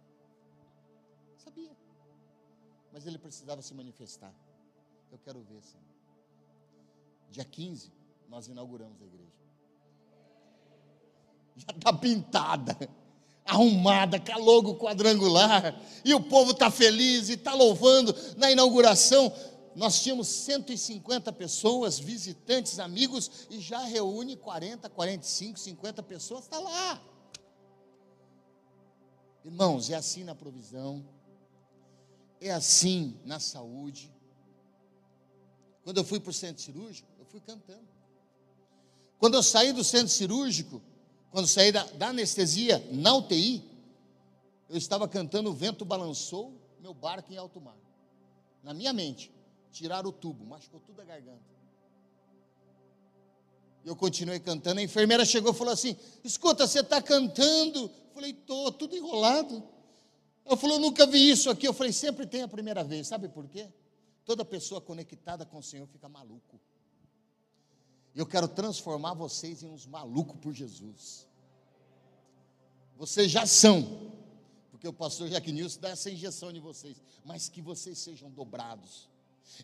[1.46, 1.70] Sabia.
[2.92, 4.34] Mas ele precisava se manifestar.
[5.12, 5.84] Eu quero ver, Senhor.
[7.30, 7.92] Dia 15,
[8.28, 9.30] nós inauguramos a igreja.
[11.56, 12.76] Já está pintada,
[13.44, 19.32] arrumada, com a logo quadrangular, e o povo está feliz e está louvando na inauguração.
[19.74, 27.00] Nós tínhamos 150 pessoas, visitantes, amigos, e já reúne 40, 45, 50 pessoas, está lá.
[29.44, 31.06] Irmãos, é assim na provisão,
[32.40, 34.12] é assim na saúde.
[35.82, 37.86] Quando eu fui para o centro cirúrgico, eu fui cantando.
[39.18, 40.82] Quando eu saí do centro cirúrgico,
[41.30, 43.62] quando saí da, da anestesia na UTI,
[44.68, 47.76] eu estava cantando O Vento Balançou, meu barco em alto mar.
[48.62, 49.32] Na minha mente,
[49.70, 51.56] tiraram o tubo, machucou tudo a garganta.
[53.84, 54.80] Eu continuei cantando.
[54.80, 57.82] A enfermeira chegou e falou assim: Escuta, você está cantando?
[57.82, 59.62] Eu falei: Tô, tudo enrolado.
[60.46, 61.66] Ela falou: Nunca vi isso aqui.
[61.66, 63.08] Eu falei: Sempre tem a primeira vez.
[63.08, 63.68] Sabe por quê?
[64.24, 66.60] Toda pessoa conectada com o Senhor fica maluco.
[68.14, 71.26] Eu quero transformar vocês em uns malucos por Jesus.
[72.96, 74.10] Vocês já são,
[74.70, 79.10] porque o pastor Jack Nilson dá essa injeção em vocês, mas que vocês sejam dobrados,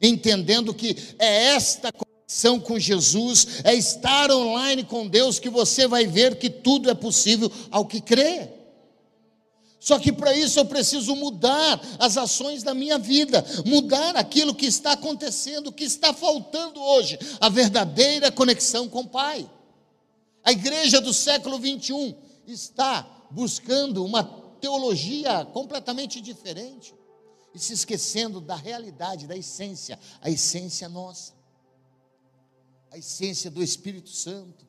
[0.03, 6.07] entendendo que é esta conexão com Jesus, é estar online com Deus, que você vai
[6.07, 8.62] ver que tudo é possível ao que crê.
[9.83, 14.67] Só que para isso eu preciso mudar as ações da minha vida, mudar aquilo que
[14.67, 19.51] está acontecendo, o que está faltando hoje, a verdadeira conexão com o Pai.
[20.45, 22.15] A igreja do século 21
[22.47, 24.23] está buscando uma
[24.61, 26.95] teologia completamente diferente
[27.53, 31.33] e se esquecendo da realidade, da essência, a essência nossa,
[32.93, 34.65] a essência do Espírito Santo.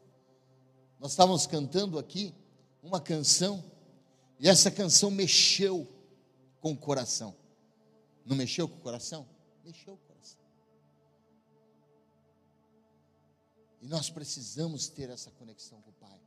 [0.99, 2.33] Nós estávamos cantando aqui
[2.81, 3.63] uma canção
[4.43, 5.87] e essa canção mexeu
[6.59, 7.33] com o coração.
[8.25, 9.25] Não mexeu com o coração?
[9.63, 10.41] Mexeu com o coração.
[13.81, 16.19] E nós precisamos ter essa conexão com o Pai.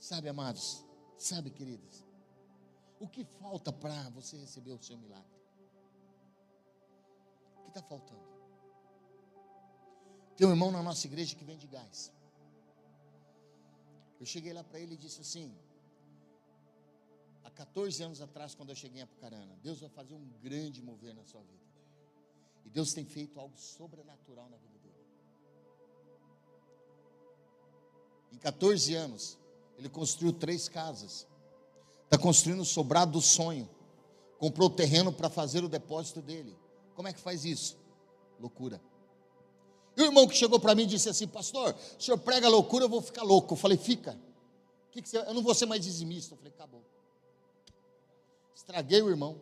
[0.00, 0.84] Sabe, amados?
[1.16, 2.04] Sabe, queridas?
[2.98, 5.40] O que falta para você receber o seu milagre?
[7.56, 8.34] O que está faltando?
[10.36, 12.12] Tem um irmão na nossa igreja que vende gás.
[14.18, 15.56] Eu cheguei lá para ele e disse assim:
[17.44, 21.14] há 14 anos atrás, quando eu cheguei em Apucarana, Deus vai fazer um grande mover
[21.14, 21.62] na sua vida.
[22.64, 24.94] E Deus tem feito algo sobrenatural na vida dele.
[28.32, 29.38] Em 14 anos,
[29.76, 31.26] ele construiu três casas.
[32.04, 33.68] Está construindo o sobrado do sonho.
[34.38, 36.56] Comprou terreno para fazer o depósito dele.
[36.94, 37.76] Como é que faz isso?
[38.40, 38.80] Loucura.
[39.96, 42.88] E o irmão que chegou para mim disse assim: Pastor, o senhor prega loucura, eu
[42.88, 43.54] vou ficar louco.
[43.54, 44.18] Eu falei: Fica.
[44.90, 45.18] Que que você...
[45.18, 46.34] Eu não vou ser mais dizimista.
[46.34, 46.84] Eu falei: Acabou.
[48.54, 49.40] Estraguei o irmão.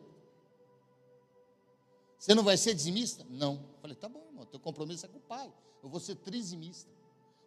[2.18, 3.26] Você não vai ser dizimista?
[3.28, 3.54] Não.
[3.54, 4.46] Eu falei: Tá bom, irmão.
[4.46, 5.52] Teu compromisso é com o pai.
[5.82, 6.90] Eu vou ser trizimista.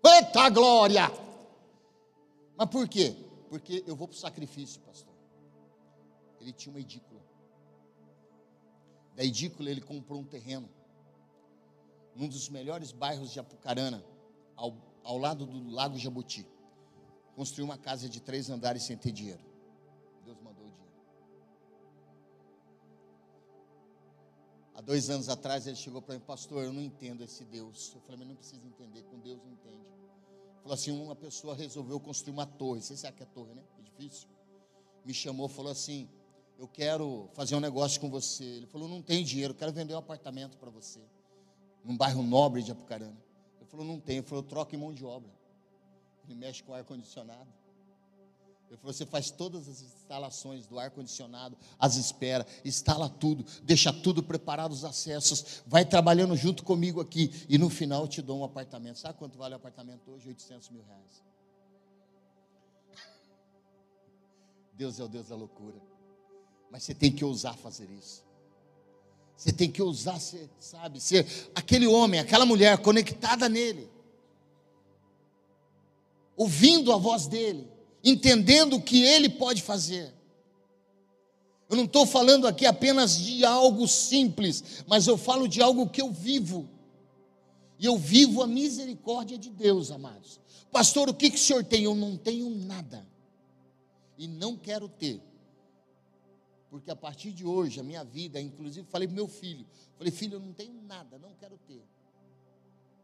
[0.03, 1.09] Eita glória!
[2.57, 3.15] Mas por quê?
[3.49, 5.13] Porque eu vou para o sacrifício, pastor.
[6.39, 7.21] Ele tinha uma edícula.
[9.15, 10.69] Da edícula ele comprou um terreno
[12.15, 14.03] num dos melhores bairros de Apucarana,
[14.55, 16.45] ao, ao lado do Lago Jabuti.
[17.35, 19.43] Construiu uma casa de três andares sem ter dinheiro.
[20.23, 20.64] Deus mandou
[24.75, 27.91] Há dois anos atrás ele chegou para mim, pastor, eu não entendo esse Deus.
[27.95, 29.85] Eu falei, mas não precisa entender, com Deus não entende.
[30.61, 32.81] Falou assim, uma pessoa resolveu construir uma torre.
[32.81, 33.63] Você sabe que é torre, né?
[33.79, 34.27] Edifício.
[35.05, 36.09] Me chamou, falou assim,
[36.59, 38.43] eu quero fazer um negócio com você.
[38.43, 41.01] Ele falou, não tem dinheiro, quero vender um apartamento para você
[41.85, 43.15] num bairro nobre de Apucarana.
[43.59, 44.17] Ele falou, não tem.
[44.17, 45.31] Ele falou, troca em mão de obra.
[46.25, 47.47] Ele mexe com ar-condicionado.
[48.83, 54.83] Você faz todas as instalações do ar-condicionado, as espera, instala tudo, deixa tudo preparado, os
[54.83, 58.99] acessos, vai trabalhando junto comigo aqui, e no final eu te dou um apartamento.
[58.99, 60.27] Sabe quanto vale o apartamento hoje?
[60.27, 61.23] 800 mil reais.
[64.73, 65.81] Deus é o Deus da loucura.
[66.69, 68.23] Mas você tem que ousar fazer isso.
[69.35, 73.89] Você tem que ousar ser, sabe, ser aquele homem, aquela mulher conectada nele,
[76.37, 77.74] ouvindo a voz dele,
[78.05, 80.13] entendendo o que ele pode fazer.
[81.67, 86.01] Eu não estou falando aqui apenas de algo simples, mas eu falo de algo que
[86.01, 86.69] eu vivo.
[87.79, 90.39] E eu vivo a misericórdia de Deus, amados.
[90.71, 91.83] Pastor, o que, que o senhor tem?
[91.83, 93.05] Eu não tenho nada.
[94.17, 95.19] E não quero ter
[96.75, 99.65] porque a partir de hoje, a minha vida, inclusive falei para meu filho,
[99.97, 101.81] falei, filho, eu não tenho nada, não quero ter.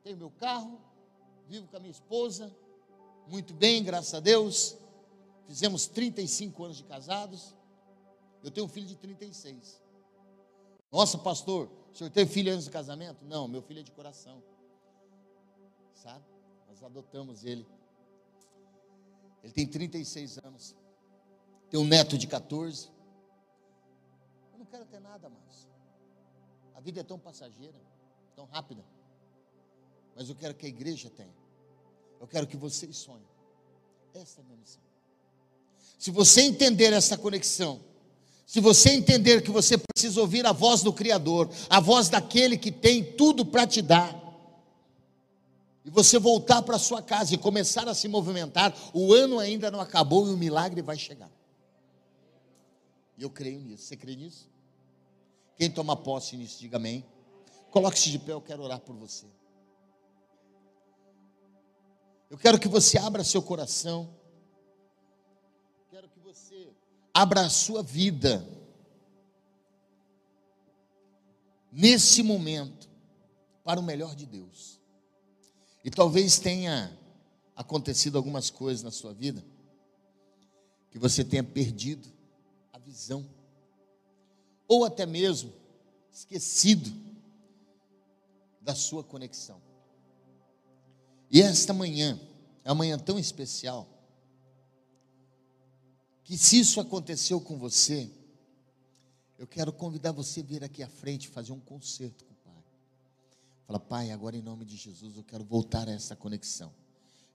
[0.03, 0.77] Tenho meu carro,
[1.47, 2.53] vivo com a minha esposa,
[3.29, 4.75] muito bem, graças a Deus.
[5.51, 7.55] Fizemos 35 anos de casados.
[8.43, 9.81] Eu tenho um filho de 36.
[10.91, 13.23] Nossa, pastor, o senhor teve filho antes do casamento?
[13.25, 14.41] Não, meu filho é de coração.
[15.93, 16.25] Sabe?
[16.67, 17.67] Nós adotamos ele.
[19.43, 20.75] Ele tem 36 anos.
[21.69, 22.89] Tem um neto de 14
[24.71, 25.69] quero ter nada mais.
[26.73, 27.79] A vida é tão passageira,
[28.35, 28.83] tão rápida.
[30.15, 31.35] Mas eu quero que a igreja tenha.
[32.19, 33.27] Eu quero que vocês sonhem.
[34.13, 34.81] Essa é a minha missão.
[35.97, 37.79] Se você entender essa conexão,
[38.45, 42.71] se você entender que você precisa ouvir a voz do Criador, a voz daquele que
[42.71, 44.21] tem tudo para te dar,
[45.83, 49.79] e você voltar para sua casa e começar a se movimentar, o ano ainda não
[49.79, 51.31] acabou e o milagre vai chegar.
[53.17, 53.85] Eu creio nisso.
[53.85, 54.49] Você crê nisso?
[55.55, 57.05] Quem toma posse nisso, diga amém.
[57.69, 59.25] Coloque-se de pé, eu quero orar por você.
[62.29, 64.09] Eu quero que você abra seu coração.
[67.13, 68.47] Quero que você abra a vida.
[71.71, 72.89] Nesse momento,
[73.63, 74.79] para o melhor de Deus.
[75.83, 76.97] E talvez tenha
[77.55, 79.43] acontecido algumas coisas na sua vida
[80.89, 82.07] que você tenha perdido
[82.73, 83.25] a visão
[84.67, 85.53] ou até mesmo
[86.11, 86.91] esquecido
[88.61, 89.61] da sua conexão.
[91.31, 92.19] E esta manhã
[92.63, 93.87] é uma manhã tão especial
[96.23, 98.09] que se isso aconteceu com você,
[99.37, 102.63] eu quero convidar você a vir aqui à frente fazer um concerto com o Pai.
[103.65, 106.71] Fala, Pai, agora em nome de Jesus eu quero voltar a essa conexão.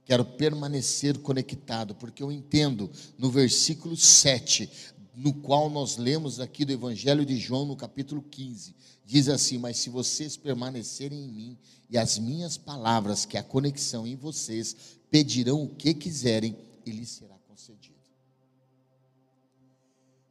[0.05, 6.73] Quero permanecer conectado, porque eu entendo no versículo 7 no qual nós lemos aqui do
[6.73, 8.75] Evangelho de João, no capítulo 15.
[9.05, 11.59] Diz assim: Mas se vocês permanecerem em mim
[11.89, 14.77] e as minhas palavras, que é a conexão em vocês,
[15.11, 17.36] pedirão o que quiserem e lhes será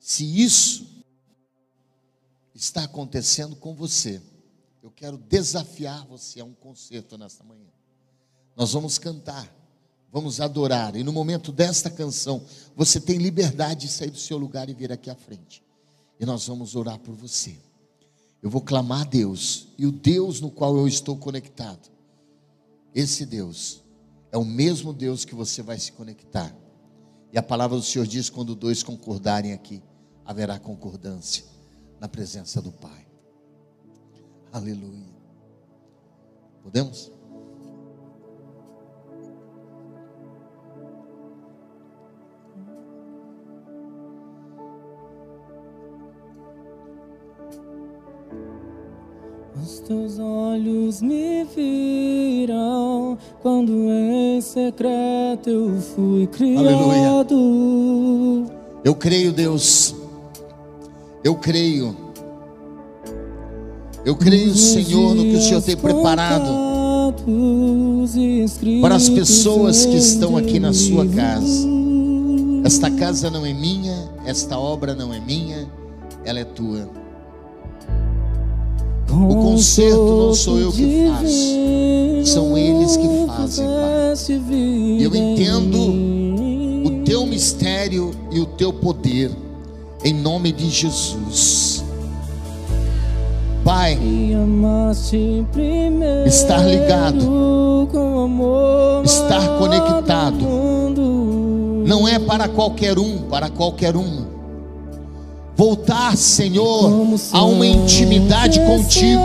[0.07, 0.85] Se isso
[2.53, 4.21] está acontecendo com você,
[4.83, 7.71] eu quero desafiar você a um concerto nesta manhã.
[8.55, 9.51] Nós vamos cantar,
[10.13, 10.95] vamos adorar.
[10.95, 12.45] E no momento desta canção,
[12.75, 15.63] você tem liberdade de sair do seu lugar e vir aqui à frente.
[16.19, 17.57] E nós vamos orar por você.
[18.43, 21.89] Eu vou clamar a Deus, e o Deus no qual eu estou conectado,
[22.93, 23.81] esse Deus
[24.31, 26.55] é o mesmo Deus que você vai se conectar.
[27.33, 29.81] E a palavra do Senhor diz: quando dois concordarem aqui,
[30.25, 31.45] haverá concordância
[31.99, 33.05] na presença do Pai.
[34.51, 35.13] Aleluia.
[36.63, 37.11] Podemos?
[49.61, 57.35] Os teus olhos me viram quando em secreto eu fui criado.
[58.83, 60.04] Eu creio, Deus.
[61.25, 61.97] Eu creio.
[64.05, 66.51] Eu creio, Senhor, no que o Senhor tem preparado
[68.79, 71.67] para as pessoas que estão aqui na sua casa.
[72.63, 75.67] Esta casa não é minha, esta obra não é minha,
[76.23, 76.87] ela é tua.
[79.09, 85.03] O conserto não sou eu que faço, são eles que fazem, Pai.
[85.03, 85.79] Eu entendo
[86.85, 89.31] o teu mistério e o teu poder,
[90.05, 91.83] em nome de Jesus.
[93.63, 93.97] Pai,
[96.27, 97.89] estar ligado,
[99.03, 100.45] estar conectado,
[101.85, 104.35] não é para qualquer um, para qualquer uma
[105.55, 109.23] voltar, Senhor, a uma intimidade contigo.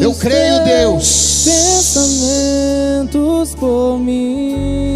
[0.00, 1.44] Eu creio, Deus.
[1.44, 4.95] Pensamentos por mim.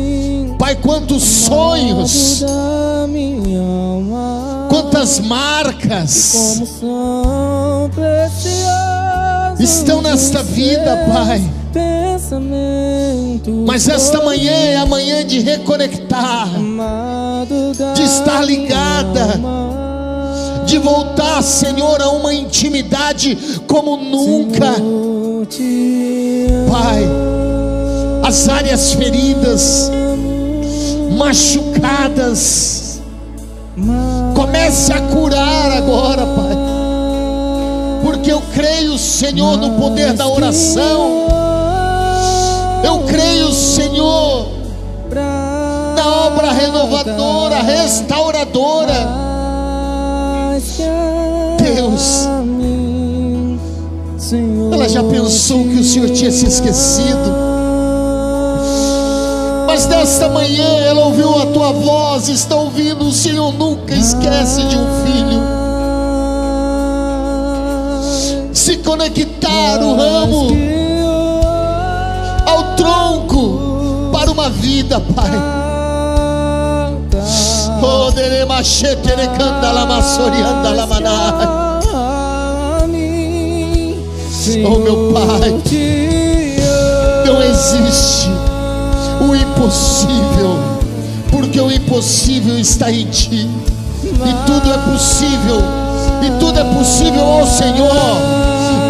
[0.71, 2.45] Pai, quantos sonhos,
[4.69, 6.33] quantas marcas
[9.59, 11.43] estão nesta vida, Pai.
[13.67, 16.49] Mas esta manhã é a manhã de reconectar,
[17.97, 19.41] de estar ligada
[20.67, 24.73] de voltar, Senhor, a uma intimidade como nunca.
[26.71, 27.09] Pai,
[28.23, 29.91] as áreas feridas,
[31.21, 33.03] machucadas,
[34.35, 36.57] comece a curar agora, Pai.
[38.03, 41.27] Porque eu creio, Senhor, no poder da oração.
[42.83, 44.49] Eu creio, Senhor,
[45.95, 49.21] na obra renovadora, restauradora
[51.59, 52.27] Deus,
[54.73, 57.50] ela já pensou que o Senhor tinha se esquecido.
[59.81, 64.77] Mas nesta manhã ela ouviu a tua voz, está ouvindo, o Senhor nunca esquece de
[64.77, 65.41] um filho.
[68.53, 70.51] Se conectar o ramo
[72.45, 75.31] ao tronco para uma vida, Pai.
[84.63, 85.55] Oh meu Pai,
[87.25, 88.40] não existe
[89.21, 90.59] o impossível,
[91.31, 93.49] porque o impossível está em Ti,
[94.03, 95.63] e tudo é possível,
[96.23, 97.91] e tudo é possível ao Senhor,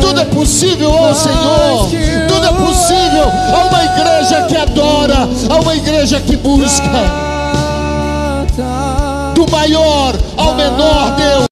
[0.00, 1.88] tudo é possível ao Senhor,
[2.28, 3.24] tudo é possível.
[3.54, 6.84] A uma igreja que adora, a uma igreja que busca.
[9.34, 11.49] Do maior ao menor, Deus.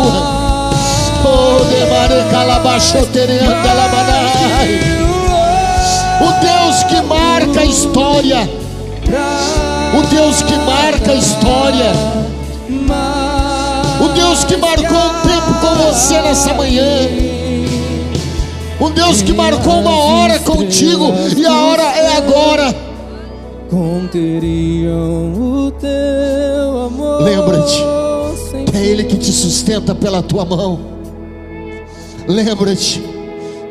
[0.00, 1.60] Oh,
[6.24, 8.60] o Deus que marca a história.
[9.92, 11.92] O Deus que marca a história,
[14.00, 16.84] o Deus que marcou um tempo com você nessa manhã,
[18.80, 22.74] um Deus que marcou uma hora contigo e a hora é agora.
[27.20, 27.80] Lembra-te.
[27.82, 28.19] que
[28.76, 30.78] é Ele que te sustenta pela tua mão.
[32.26, 33.02] Lembra-te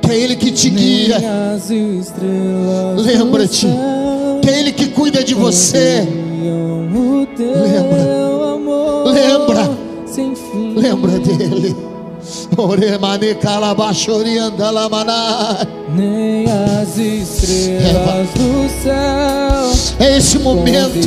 [0.02, 1.18] que é Ele que te guia.
[2.98, 3.68] Lembra-te
[4.42, 6.08] que é Ele que cuida de você.
[9.06, 9.70] Lembra, lembra,
[10.76, 11.89] lembra dele.
[15.96, 19.98] Nem as estrelas do céu.
[20.00, 21.00] É esse momento,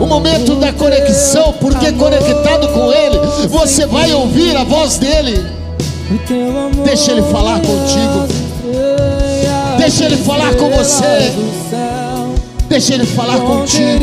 [0.00, 5.44] o momento da conexão, porque conectado com Ele, você vai ouvir a voz dele.
[6.84, 8.42] Deixa Ele falar contigo.
[9.82, 11.32] Deixa ele falar com você.
[12.68, 13.98] Deixa ele falar contigo.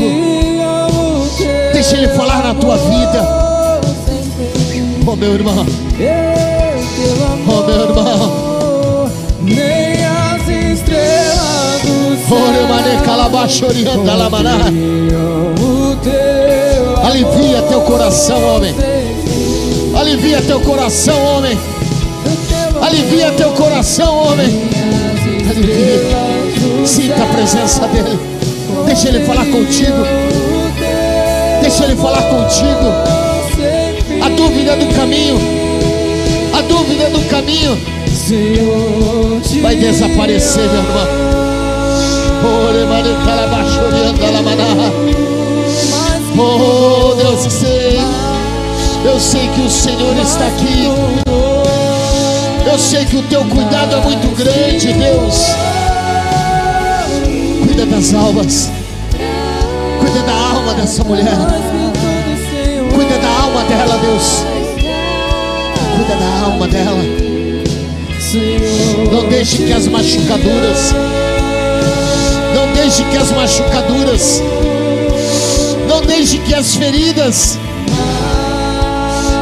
[0.91, 1.71] contigo.
[1.71, 3.48] Deixa ele falar na tua vida.
[5.05, 5.65] Oh, meu irmão.
[7.47, 9.11] Oh, meu irmão.
[9.41, 14.57] Nem as estrelas do Ore mane calabachorianda lamaná.
[15.59, 15.89] o
[17.05, 18.75] Alivia teu coração, homem.
[19.97, 21.57] Alivia teu coração, homem.
[22.81, 24.69] Alivia teu coração, homem.
[25.49, 26.29] Alivia.
[26.85, 28.19] Sinta a presença dele.
[28.85, 29.97] Deixa ele falar contigo.
[31.61, 33.28] Deixa ele falar contigo.
[34.99, 35.39] Caminho.
[36.53, 37.79] A dúvida do caminho
[39.61, 41.07] vai desaparecer, meu irmão.
[46.37, 48.01] Oh, Deus, eu sei.
[49.05, 50.89] Eu sei que o Senhor está aqui.
[52.69, 55.45] Eu sei que o teu cuidado é muito grande, Deus.
[57.65, 58.69] Cuida das almas.
[59.97, 61.37] Cuida da alma dessa mulher.
[62.93, 64.58] Cuida da alma dela, Deus.
[65.99, 67.03] Cuida da alma dela.
[69.11, 70.93] Não deixe que as machucaduras.
[72.55, 74.41] Não deixe que as machucaduras.
[75.89, 77.59] Não deixe que as feridas.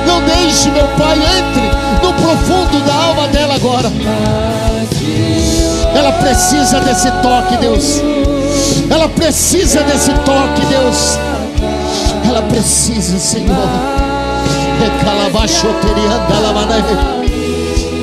[0.07, 1.61] Não deixe, meu Pai, entre
[2.01, 3.91] no profundo da alma dela agora.
[5.95, 8.01] Ela precisa desse toque, Deus.
[8.89, 11.19] Ela precisa desse toque, Deus.
[12.27, 14.16] Ela precisa, Senhor.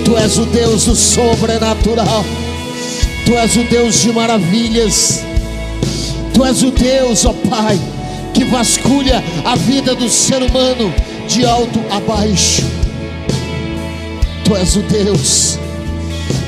[0.05, 2.25] Tu és o Deus do sobrenatural.
[3.25, 5.25] Tu és o Deus de maravilhas.
[6.35, 7.79] Tu és o Deus, ó Pai,
[8.35, 10.93] que vasculha a vida do ser humano
[11.29, 12.63] de alto a baixo.
[14.45, 15.59] Tu és o Deus,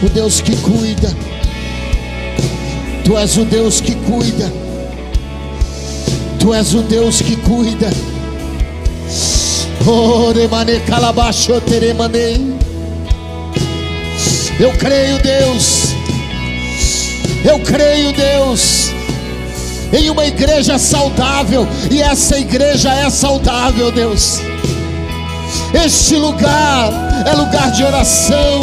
[0.03, 1.17] o Deus que cuida.
[3.05, 4.53] Tu és o Deus que cuida.
[6.41, 8.16] Tu és o Deus que cuida.
[14.59, 15.95] Eu creio, Deus.
[17.45, 18.91] Eu creio, Deus,
[19.93, 24.41] em uma igreja saudável, e essa igreja é saudável, Deus.
[25.73, 26.91] Este lugar
[27.25, 28.61] é lugar de oração.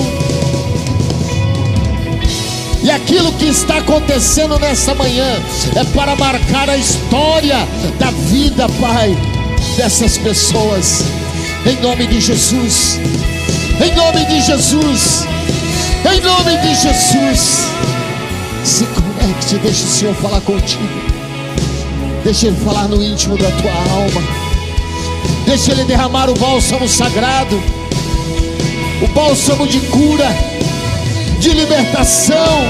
[2.83, 5.41] E aquilo que está acontecendo nessa manhã
[5.73, 7.65] é para marcar a história
[7.97, 9.15] da vida, Pai,
[9.75, 11.03] dessas pessoas.
[11.65, 12.99] Em nome de Jesus.
[13.83, 15.25] Em nome de Jesus.
[16.05, 17.67] Em nome de Jesus.
[18.63, 20.83] Se conecte, deixa o Senhor falar contigo.
[22.23, 24.21] Deixa Ele falar no íntimo da tua alma.
[25.45, 27.61] Deixa Ele derramar o bálsamo sagrado,
[29.01, 30.27] o bálsamo de cura,
[31.39, 32.61] de libertação.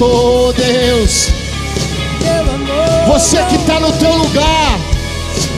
[0.00, 1.28] Oh Deus,
[3.06, 4.78] você que está no teu lugar,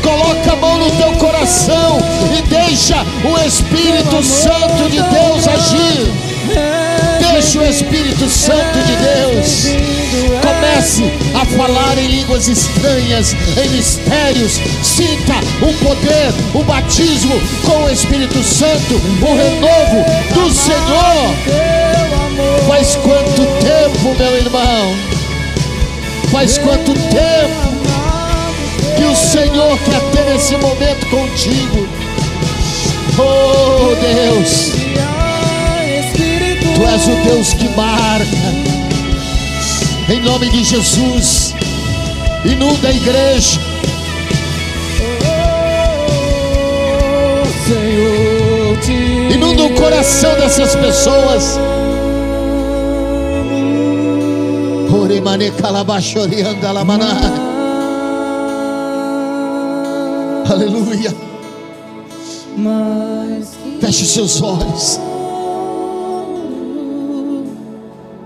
[0.06, 1.98] coloca a mão no teu coração
[2.38, 6.12] e deixa o Espírito Santo de Deus agir.
[7.32, 9.66] Deixa o Espírito Santo de Deus.
[10.40, 14.60] Comece a falar em línguas estranhas, em mistérios.
[14.82, 17.34] Sinta o poder, o batismo
[17.64, 20.04] com o Espírito Santo, o renovo
[20.34, 21.34] do Senhor.
[22.68, 24.96] Faz quanto tempo, meu irmão?
[26.30, 27.95] Faz quanto tempo
[28.96, 31.86] que o Senhor quer ter esse momento contigo?
[33.18, 34.72] Oh Deus,
[36.76, 38.26] Tu és o Deus que marca.
[40.08, 41.54] Em nome de Jesus,
[42.44, 43.60] inunda a igreja.
[49.34, 51.58] Inunda o coração dessas pessoas.
[54.92, 57.45] Oremane calabachorianda lamaná.
[60.48, 61.14] Aleluia.
[63.80, 65.00] Feche os seus olhos.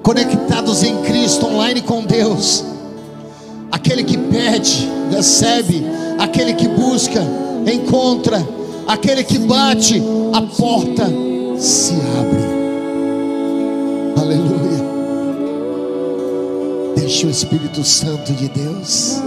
[0.02, 2.64] Conectados em Cristo, online com Deus.
[3.72, 5.84] Aquele que pede, recebe.
[6.18, 7.20] Aquele que busca,
[7.72, 8.46] encontra.
[8.86, 10.02] Aquele que bate,
[10.32, 11.06] a porta
[11.58, 12.50] se abre.
[14.20, 14.84] Aleluia.
[16.96, 19.22] Deixe o Espírito Santo de Deus.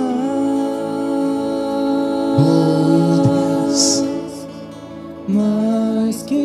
[5.27, 6.35] Mais que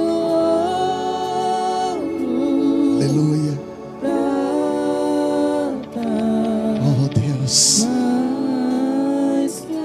[0.00, 0.14] ouro,
[2.96, 3.58] Aleluia.
[4.00, 6.00] prata,
[6.80, 7.84] Oh Deus.
[7.86, 9.84] mais que ouro.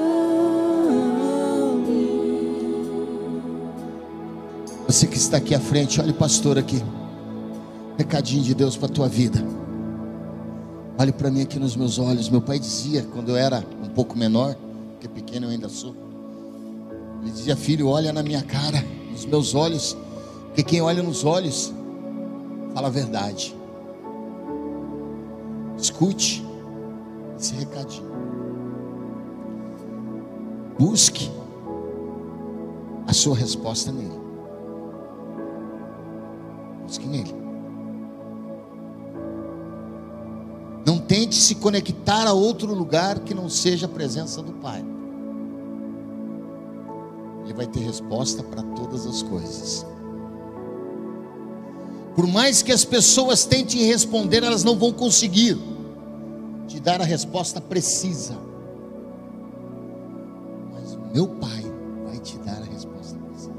[4.88, 6.82] Você que está aqui à frente, olhe pastor aqui.
[7.98, 9.44] Recadinho de Deus para a tua vida.
[10.98, 12.30] Olhe para mim aqui nos meus olhos.
[12.30, 14.56] Meu pai dizia, quando eu era um pouco menor,
[14.92, 15.94] porque pequeno eu ainda sou.
[17.22, 19.98] Ele dizia, filho, olha na minha cara, nos meus olhos,
[20.48, 21.74] porque quem olha nos olhos
[22.74, 23.56] fala a verdade.
[25.78, 26.46] Escute
[27.38, 28.10] esse recadinho.
[30.78, 31.30] Busque
[33.08, 34.20] a sua resposta nele.
[36.84, 37.36] Busque nele.
[40.86, 44.84] Não tente se conectar a outro lugar que não seja a presença do Pai.
[47.50, 49.84] Ele vai ter resposta para todas as coisas.
[52.16, 55.58] Por mais que as pessoas tentem responder, elas não vão conseguir
[56.68, 58.38] te dar a resposta precisa.
[60.72, 61.64] Mas o meu Pai
[62.06, 63.52] vai te dar a resposta precisa.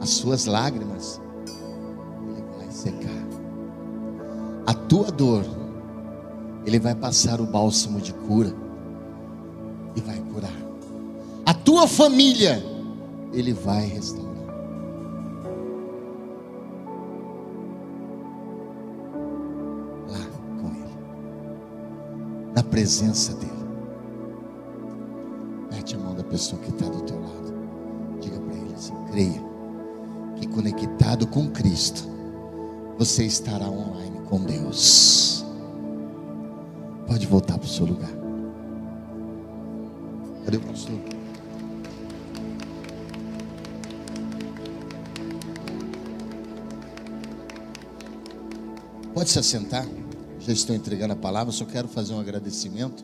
[0.00, 1.20] As suas lágrimas,
[2.38, 3.26] Ele vai secar.
[4.66, 5.44] A tua dor,
[6.64, 8.64] Ele vai passar o bálsamo de cura
[11.66, 12.64] tua família,
[13.32, 14.32] Ele vai restaurar.
[20.08, 20.26] Lá
[20.60, 20.96] com Ele,
[22.54, 23.52] na presença dEle.
[25.72, 27.52] Mete a mão da pessoa que está do teu lado.
[28.20, 29.44] Diga para ele assim: creia
[30.36, 32.08] que conectado com Cristo,
[32.96, 35.44] você estará online com Deus.
[37.08, 38.10] Pode voltar para o seu lugar.
[40.44, 41.25] Cadê o pastor?
[49.16, 49.88] Pode se assentar.
[50.40, 51.50] Já estou entregando a palavra.
[51.50, 53.02] Só quero fazer um agradecimento.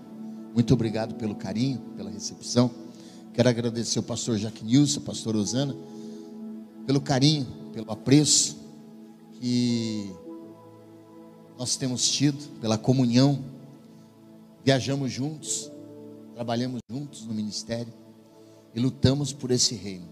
[0.52, 2.70] Muito obrigado pelo carinho, pela recepção.
[3.32, 5.74] Quero agradecer ao pastor Jack Nilson, a pastor Osana,
[6.84, 8.58] pelo carinho, pelo apreço
[9.40, 10.14] que
[11.58, 13.42] nós temos tido, pela comunhão.
[14.62, 15.72] Viajamos juntos,
[16.34, 17.92] trabalhamos juntos no ministério
[18.74, 20.10] e lutamos por esse reino.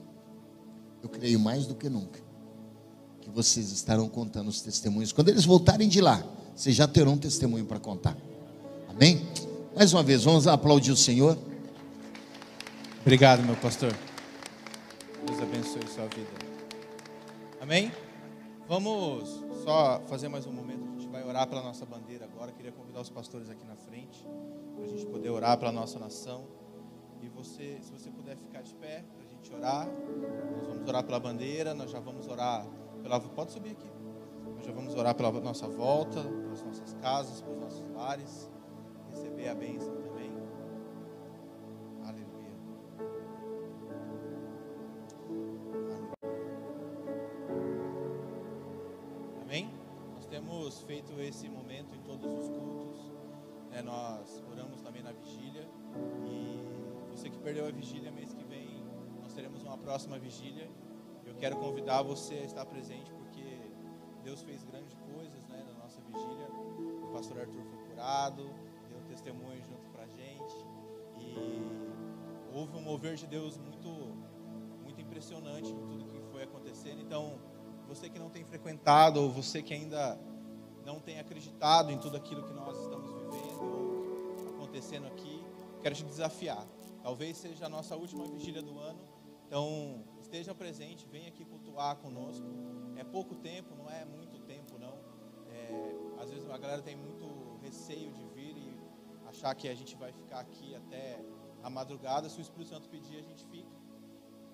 [1.03, 2.30] Eu creio mais do que nunca
[3.21, 5.12] que vocês estarão contando os testemunhos.
[5.12, 6.23] Quando eles voltarem de lá,
[6.55, 8.16] vocês já terão um testemunho para contar.
[8.89, 9.27] Amém?
[9.75, 11.39] Mais uma vez, vamos aplaudir o Senhor.
[13.01, 13.97] Obrigado, meu pastor.
[15.27, 16.31] Deus abençoe sua vida.
[17.61, 17.93] Amém?
[18.68, 19.29] Vamos
[19.64, 20.85] só fazer mais um momento.
[20.85, 22.53] A gente vai orar pela nossa bandeira agora.
[22.53, 24.25] Queria convidar os pastores aqui na frente
[24.77, 26.45] para a gente poder orar pela nossa nação.
[27.23, 29.89] E você, se você puder ficar de pé para a gente orar,
[30.57, 31.75] nós vamos orar pela bandeira.
[31.75, 32.66] Nós já vamos orar
[33.01, 33.20] pela.
[33.20, 33.90] Pode subir aqui.
[34.57, 38.51] Nós já vamos orar pela nossa volta, pelas nossas casas, pelos nossos lares.
[39.11, 40.30] Receber a bênção também.
[42.05, 42.55] Aleluia.
[49.42, 49.70] Amém?
[50.14, 53.12] Nós temos feito esse momento em todos os cultos.
[53.70, 53.82] né?
[53.82, 55.68] Nós oramos também na vigília.
[56.26, 56.61] E
[57.11, 58.80] você que perdeu a vigília, mês que vem
[59.22, 60.68] nós teremos uma próxima vigília.
[61.31, 63.61] Eu quero convidar você a estar presente porque
[64.22, 66.49] Deus fez grandes coisas né, na nossa vigília.
[67.05, 68.43] O pastor Arthur foi curado,
[68.89, 70.66] deu um testemunho junto pra gente.
[71.16, 71.62] E
[72.53, 73.89] houve um mover de Deus muito,
[74.83, 77.01] muito impressionante em tudo que foi acontecendo.
[77.01, 77.39] Então,
[77.87, 80.18] você que não tem frequentado, ou você que ainda
[80.85, 85.43] não tem acreditado em tudo aquilo que nós estamos vivendo ou acontecendo aqui,
[85.81, 86.66] quero te desafiar.
[87.05, 88.99] Talvez seja a nossa última vigília do ano,
[89.47, 92.47] então esteja presente, venha aqui cultuar conosco.
[92.97, 94.97] É pouco tempo, não é muito tempo, não.
[95.51, 98.72] É, às vezes a galera tem muito receio de vir e
[99.26, 101.20] achar que a gente vai ficar aqui até
[101.64, 102.28] a madrugada.
[102.28, 103.76] Se o Espírito Santo pedir, a gente fica.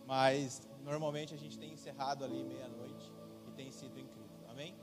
[0.06, 3.12] Mas normalmente a gente tem encerrado ali meia-noite
[3.46, 4.48] e tem sido incrível.
[4.48, 4.74] Amém?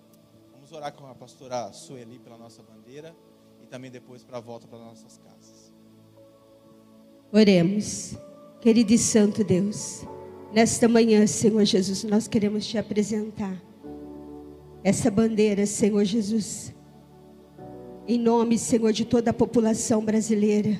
[0.51, 3.15] Vamos orar com a pastora Sueli pela nossa bandeira
[3.63, 5.73] e também depois para a volta para nossas casas.
[7.31, 8.15] Oremos.
[8.61, 10.05] Querido e santo Deus,
[10.53, 13.61] nesta manhã, Senhor Jesus, nós queremos te apresentar
[14.83, 16.73] essa bandeira, Senhor Jesus,
[18.07, 20.79] em nome, Senhor, de toda a população brasileira.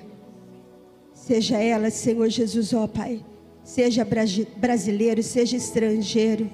[1.14, 3.24] Seja ela, Senhor Jesus, ó Pai,
[3.64, 6.50] seja brasi- brasileiro, seja estrangeiro.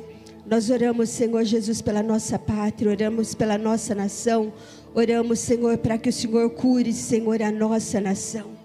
[0.45, 4.53] Nós oramos, Senhor Jesus, pela nossa pátria, oramos pela nossa nação,
[4.93, 8.58] oramos, Senhor, para que o Senhor cure, Senhor, a nossa nação.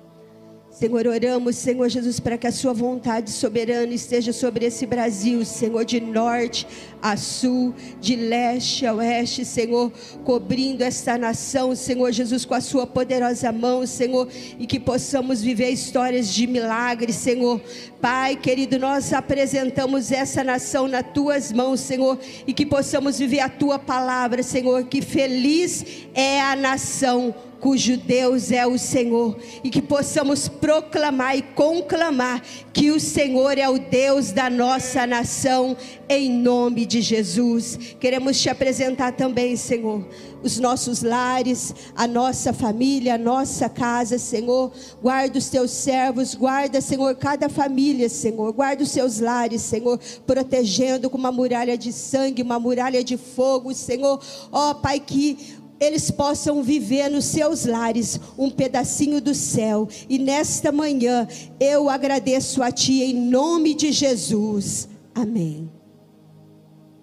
[0.75, 5.85] Senhor, oramos, Senhor Jesus, para que a Sua vontade soberana esteja sobre esse Brasil, Senhor,
[5.85, 6.67] de norte
[7.01, 9.93] a sul, de leste a oeste, Senhor,
[10.25, 15.71] cobrindo esta nação, Senhor Jesus, com a Sua poderosa mão, Senhor, e que possamos viver
[15.71, 17.61] histórias de milagres, Senhor.
[18.01, 22.19] Pai querido, nós apresentamos essa nação nas Tuas mãos, Senhor,
[22.49, 27.33] e que possamos viver a Tua palavra, Senhor, que feliz é a nação
[27.65, 32.43] cujo Deus é o Senhor, e que possamos proclamar e conclamar
[32.75, 35.75] que o Senhor é o Deus da nossa nação,
[36.07, 37.79] em nome de Jesus.
[37.99, 40.07] Queremos te apresentar também, Senhor,
[40.43, 44.71] os nossos lares, a nossa família, a nossa casa, Senhor.
[45.01, 48.53] Guarda os teus servos, guarda, Senhor, cada família, Senhor.
[48.53, 53.73] Guarda os seus lares, Senhor, protegendo com uma muralha de sangue, uma muralha de fogo,
[53.73, 54.21] Senhor.
[54.53, 59.87] Ó, Pai, que eles possam viver nos seus lares um pedacinho do céu.
[60.09, 61.29] E nesta manhã
[61.61, 64.89] eu agradeço a Ti em nome de Jesus.
[65.15, 65.71] Amém.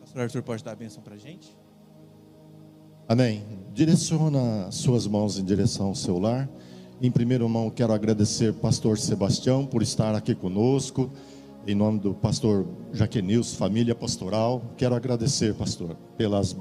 [0.02, 1.56] Pastor Arthur pode dar a bênção para a gente?
[3.08, 3.44] Amém.
[3.74, 6.50] Direciona suas mãos em direção ao seu lar.
[7.02, 11.10] Em primeiro mão, quero agradecer pastor Sebastião por estar aqui conosco.
[11.66, 16.56] Em nome do pastor Jaquenils, família pastoral, quero agradecer, pastor, pelas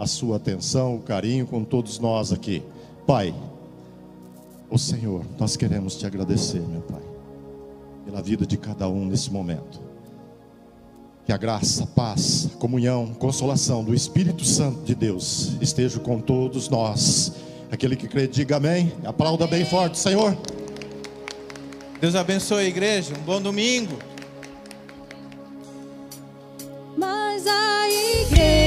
[0.00, 2.62] a sua atenção, o carinho com todos nós aqui.
[3.06, 3.34] Pai,
[4.70, 7.02] o Senhor, nós queremos te agradecer, meu Pai,
[8.06, 9.78] pela vida de cada um nesse momento.
[11.26, 16.18] Que a graça, a paz, a comunhão, consolação do Espírito Santo de Deus esteja com
[16.18, 17.34] todos nós.
[17.70, 18.94] Aquele que crê, diga amém.
[19.04, 20.34] Aplauda bem forte, Senhor.
[22.00, 23.12] Deus abençoe a igreja.
[23.20, 23.98] Um bom domingo.
[26.96, 28.59] Mas a igreja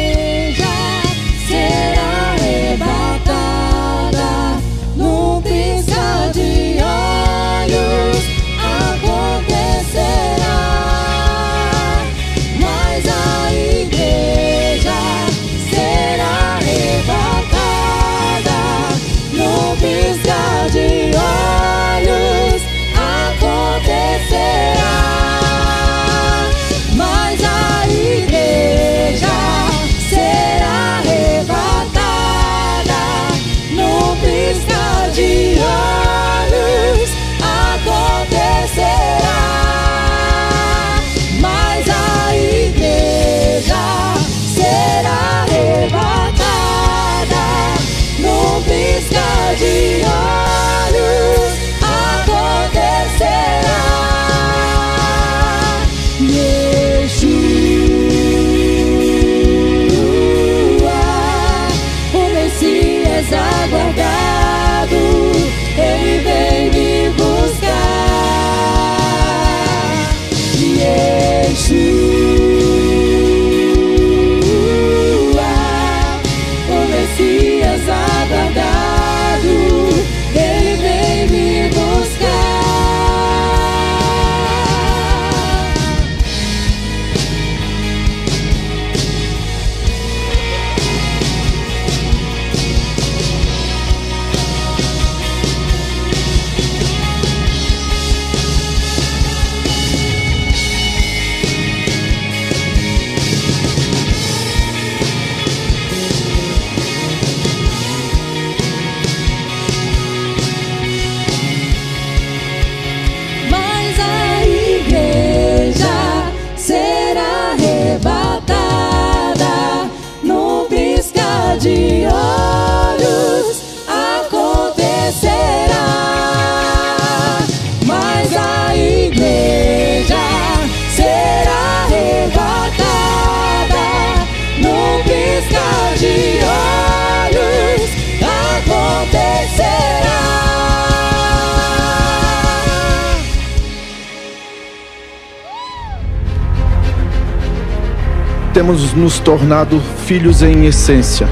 [148.74, 151.28] temos nos tornado filhos em essência.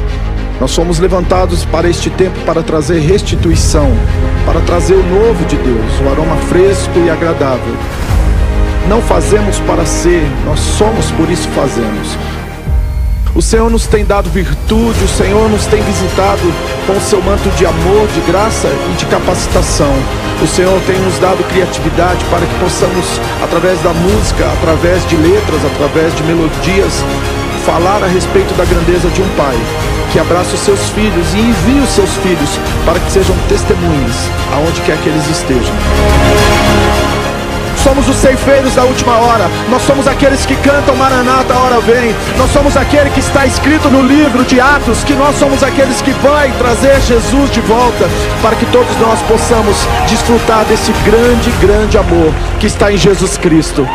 [0.59, 3.91] Nós somos levantados para este tempo para trazer restituição,
[4.45, 7.73] para trazer o novo de Deus, o aroma fresco e agradável.
[8.87, 12.15] Não fazemos para ser, nós somos, por isso fazemos.
[13.33, 16.41] O Senhor nos tem dado virtude, o Senhor nos tem visitado
[16.85, 19.93] com o seu manto de amor, de graça e de capacitação.
[20.43, 23.05] O Senhor tem nos dado criatividade para que possamos,
[23.41, 27.03] através da música, através de letras, através de melodias,
[27.61, 29.55] falar a respeito da grandeza de um Pai.
[30.11, 34.81] que abraça os seus filhos e envia os seus filhos para que sejam testemunhas aonde
[34.81, 35.73] quer que eles estejam.
[37.77, 39.49] Somos os ceifeiros da última hora.
[39.69, 42.13] Nós somos aqueles que cantam Maranata, a hora vem.
[42.37, 46.11] Nós somos aquele que está escrito no livro de Atos que nós somos aqueles que
[46.11, 48.09] vai trazer Jesus de volta
[48.41, 53.87] para que todos nós possamos desfrutar desse grande, grande amor que está em Jesus Cristo.